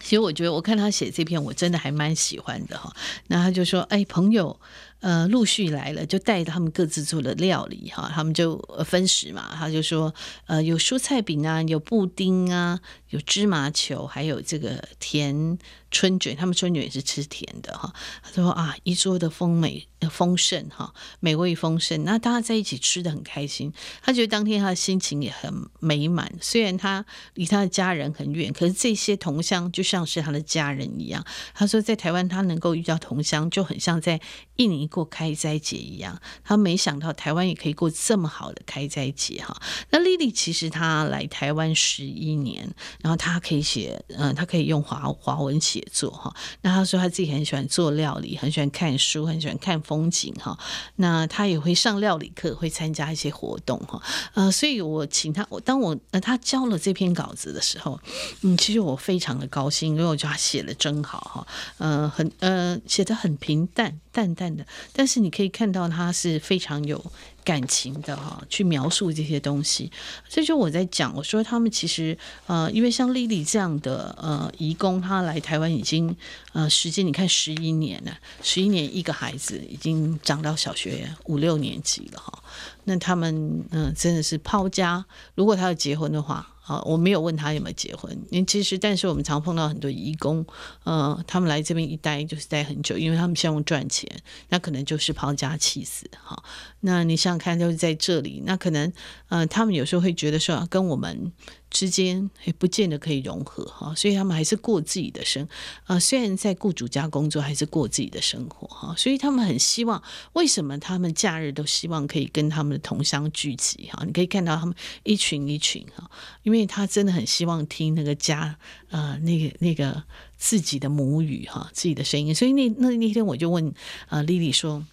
[0.00, 2.94] 其实我觉得我看他写这篇我真的还蛮喜欢的哈。
[3.28, 4.60] 那他就说哎朋友。
[5.04, 9.54] 呃，陆续来了，就带他们各自做的料理哈，他们就分食嘛。
[9.54, 10.14] 他就说，
[10.46, 12.80] 呃，有蔬菜饼啊，有布丁啊，
[13.10, 15.58] 有芝麻球，还有这个甜
[15.90, 16.34] 春卷。
[16.34, 17.92] 他们春卷也是吃甜的哈。
[18.22, 22.02] 他说啊，一桌的丰美丰盛哈，美味丰盛。
[22.04, 23.70] 那大家在一起吃得很开心，
[24.02, 26.32] 他觉得当天他的心情也很美满。
[26.40, 31.22] 虽然他离他的家人很远，可是这些同乡就像是他的家人一样。
[31.52, 34.18] 他说，在台湾他能够遇到同乡，就很像在
[34.56, 34.88] 印尼。
[34.94, 39.60] 过开斋节一样，他没想到台湾也可以过这么好的开斋节哈。
[39.90, 42.72] 那莉莉其实她来台湾十一年，
[43.02, 46.32] 然后她可以写，嗯，她可以用华华文写作哈。
[46.60, 50.56] 那她说她自己很喜欢做料理，很喜欢看书，很喜欢看风景哈。
[50.96, 54.00] 那她也会上料理课，会参加一些活动哈。
[54.34, 57.98] 呃，所以我请她，我当我呃她交了这篇稿子的时候，
[58.42, 61.46] 嗯，其实我非常的高兴，因为我觉得她写的真好哈。
[61.78, 64.64] 呃，很呃写的很平淡，淡淡的。
[64.94, 67.04] 但是你可以看到他是非常有
[67.44, 69.90] 感情的哈，去描述这些东西。
[70.28, 76.16] 所以就我在讲，我说他们其实呃，因为像丽丽这样的呃移工，他来台湾已经
[76.52, 82.42] 呃时间你看十一年了，十一年一个孩子已经长到小学五六年级了哈。
[82.84, 85.04] 那他们嗯、真的是抛家，
[85.34, 86.53] 如果他要结婚的话。
[86.66, 90.44] 啊，我没有问他有没有结婚，因其实，但是我们常碰到很多义工，
[90.84, 94.10] 呃，他们来这边一待就是待很久，因为他们希望赚钱，
[94.48, 96.42] 那可能就是抛家弃子，哈。
[96.80, 98.92] 那你想想看，就是在这里，那可能，
[99.28, 101.32] 呃，他们有时候会觉得说，跟我们。
[101.74, 105.46] 之间也不见得可以融合哈，所以他们还是过自己的生
[105.82, 105.98] 啊。
[105.98, 108.94] 虽然在雇主家工作，还是过自己的生活哈。
[108.96, 110.00] 所以他们很希望，
[110.34, 114.04] 为什么他们假日都希望可以跟他们的同乡聚集哈？
[114.06, 114.72] 你可以看到他们
[115.02, 116.08] 一群一群哈，
[116.44, 118.56] 因为他真的很希望听那个家
[118.90, 120.00] 呃那个那个
[120.36, 122.32] 自己的母语哈，自己的声音。
[122.32, 123.74] 所以那那那天我就问
[124.06, 124.86] 啊莉莉说：“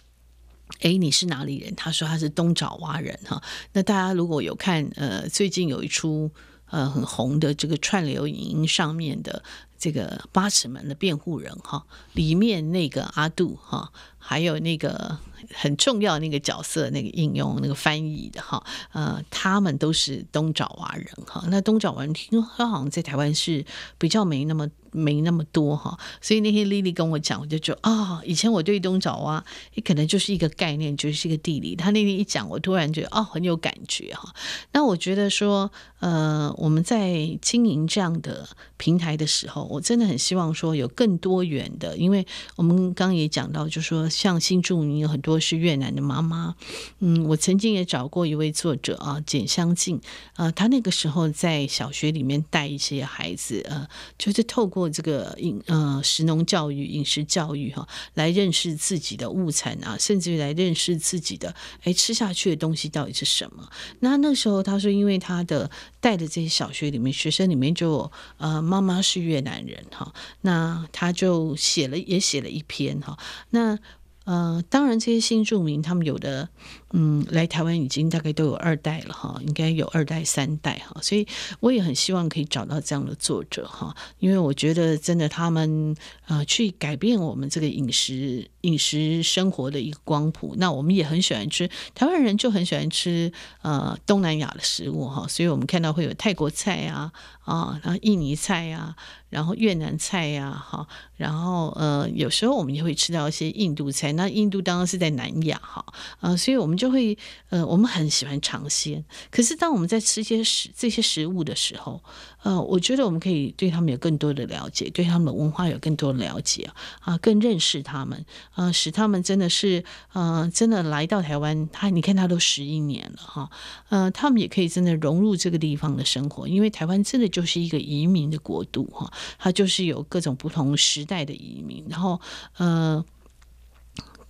[0.82, 3.40] 诶，你是哪里人？”他说他是东爪哇人哈。
[3.72, 6.28] 那大家如果有看呃最近有一出。
[6.72, 9.44] 呃，很红的这个串流影音上面的
[9.78, 15.18] 这个八尺门的辩护人哈，里面那个阿杜哈，还有那个
[15.52, 21.44] 很重要那个角色，那个应用那个翻译的哈，呃，他们都是东爪哇人哈。
[21.48, 23.64] 那东爪哇人听说他好像在台湾是
[23.98, 24.68] 比较没那么。
[24.92, 29.42] 没那么多哈，所以那天莉莉跟我讲，我就觉得啊、以前我对东爪哇，
[29.74, 31.74] 也可能就是一个概念，就是一个地理。
[31.74, 34.32] 他那天一讲，我突然觉得哦，很有感觉哈。
[34.72, 42.26] 那我觉得说，呃，我们在经营这样的平台的时候，我真的很希望说有更多元的，因为
[42.56, 46.54] 我们刚刚也讲到，就说像新住民有很多是越南的妈妈，
[46.98, 49.98] 嗯，我曾经也找过一位作者啊，简香静，
[50.36, 53.88] 呃，他那个时候在小学里面带一些孩子，呃，
[54.18, 54.81] 就是透过。
[54.88, 63.68] 这个饮呃食农教育、饮食教育哈，来认识自己的物产啊，甚至于来认识自己的哎吃下去的东西到底是什么。
[64.00, 65.70] 那那时候他说，因为他的
[66.00, 73.18] 带的这些小学里面学生里面就呃妈妈是越南人哈，那他就写了也写了一篇哈，
[73.50, 73.78] 那
[74.24, 76.48] 呃当然这些新住民他们有的。
[76.94, 81.26] 嗯，来台湾已经大概都有二代了哈，应该有二代三代哈，所以
[81.60, 90.54] 我也很希望可以找到这样的作者哈，因为我觉得真的他们呃去改变我们这个饮食饮食生活的一个光谱。
[90.58, 93.32] 那我们也很喜欢吃，台湾人就很喜欢吃
[93.62, 98.94] 呃东南亚的食物哈，所以我们看到会有泰国菜啊啊，然后印尼菜啊，
[99.30, 100.86] 然后越南菜呀哈，
[101.16, 105.82] 然后呃有时候我们也会吃到一些印度菜，那印度当然是在南亚哈，
[106.20, 106.78] 呃，所以我们。
[106.82, 107.16] 就会
[107.50, 109.04] 呃，我们很喜欢尝鲜。
[109.30, 112.02] 可是当我们在吃些食这些食物的时候，
[112.42, 116.68] 呃，我觉得我们可以对他们有更多的了解，对他们的文化有更多的了解
[116.98, 121.68] 啊，更认识他们啊、使他们真的是呃，真的来到台湾。
[121.70, 123.48] 他你看，他都十一年了哈，
[123.88, 129.08] 呃，他们也可以真的融入这个地方的生活，因为台湾真的就是一个移民的国度哈，
[129.38, 132.20] 它就是有各种不同时代的移民，然后
[132.56, 133.04] 呃。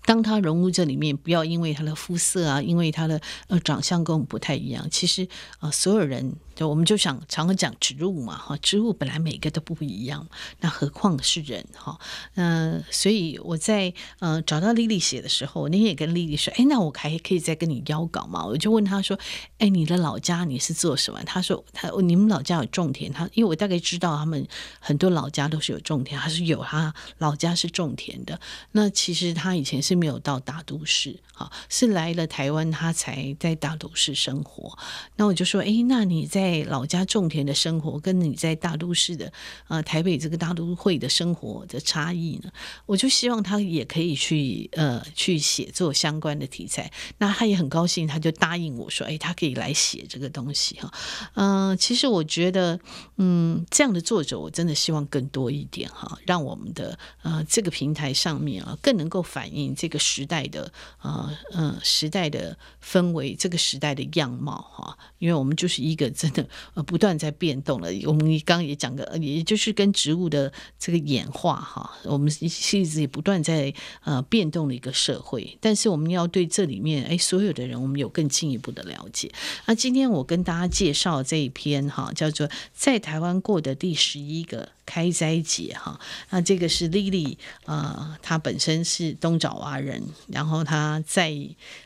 [0.04, 4.86] 当他融入这里面，不要因为他的肤色啊，因为他的呃长相跟我们不太一样。
[4.90, 5.24] 其实
[5.58, 6.34] 啊、呃，所有人。
[6.54, 10.26] 就我们就想常常讲植物嘛，哈，植物本来每个都不一样，
[10.60, 11.98] 那何况是人哈？
[12.34, 18.44] 嗯、所以我在呃找到莉莉写的时候，我那天也跟莉莉说，哎，那我还可以再跟你邀稿嘛？
[18.44, 19.18] 我就问她说，
[19.58, 21.22] 哎，你的老家你是做什么？
[21.24, 24.46] 她说她你们老家有种田，她因为我大概知道他们
[24.80, 28.40] 很多老家都是有种田，她是有他老家是种田的。
[28.72, 34.78] 那其实他以前是没有到大都市，哈，是来了台湾他才在大都市生活。
[35.16, 39.32] 那我就说，哎，那你在在老家种田的生活，跟你在大都市的
[39.68, 42.50] 呃台北这个大都会的生活的差异呢？
[42.84, 46.90] 我就希望他也可以去呃去写作相关的题材。
[47.18, 50.92] 那他也很高兴，他就答应我说：“哎，他可以来写这个东西哈。”
[51.34, 52.80] 嗯、其实我觉得，
[53.18, 60.72] 嗯，这样的作者我真的希望更多一点哈，让我们的呃这个平台上面啊更能够反映这个时代的
[61.02, 64.98] 呃呃时代的氛围，这个时代的样貌哈。
[65.18, 66.31] 因为我们就是一个真。
[66.74, 67.88] 呃，不断在变动了。
[68.04, 73.72] 我们刚刚也讲过，也就是跟植物的这个演化哈，我们一直也不断在
[74.04, 75.56] 呃变动的一个社会。
[75.60, 79.30] 但是我们要对这里面哎所有的人，我们有更进一步的了解。
[79.66, 85.98] 那今天我跟大家介绍这一篇哈，叫做《在台湾过的第十一个开斋节》哈。
[86.30, 91.36] 那这个是莉莉呃，她本身是东爪哇人，然后她在。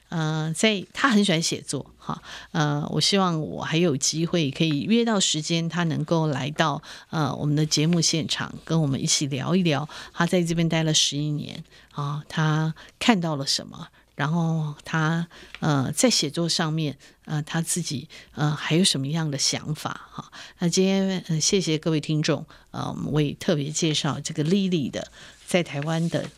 [0.09, 6.81] 呃，在他很喜欢写作哈，呃，我希望我还有机会可以约到时间，他能够来到
[7.11, 15.27] 呃我们的节目现场，跟我们一起聊一聊他在这边待了十一年啊，他看到了什么，然后他
[15.59, 20.31] 呃在写作上面呃他自己呃还有什么样的想法哈？
[20.61, 25.11] 那今天呃谢谢各位听众，呃，我也特别介绍这个 Lily 的
[25.45, 26.31] 在台湾的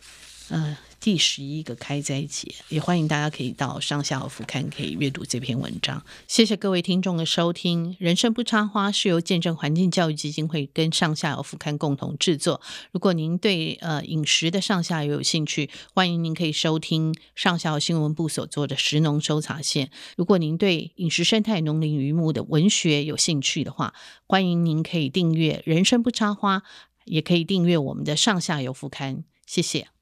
[0.49, 0.75] 呃。
[0.99, 6.03] 第十一个开斋节，也欢迎大家可以到上下游副刊可以阅读这篇文章。
[6.27, 12.61] 谢谢各位听众的收听，《人生不插花》是由见证环境教育基金会跟上下游副刊共同制作。
[12.91, 19.89] 如果您对呃饮食的上下游有兴趣，欢迎您可以收听上下游新闻部所做的食农搜查线。
[20.17, 23.93] 如果您对饮食生态、农林渔牧的文学有兴趣的话，
[24.25, 26.59] 欢迎您可以订阅《人生不插花》，
[27.05, 29.23] 也可以订阅我们的上下游副刊。
[29.45, 29.98] 谢谢。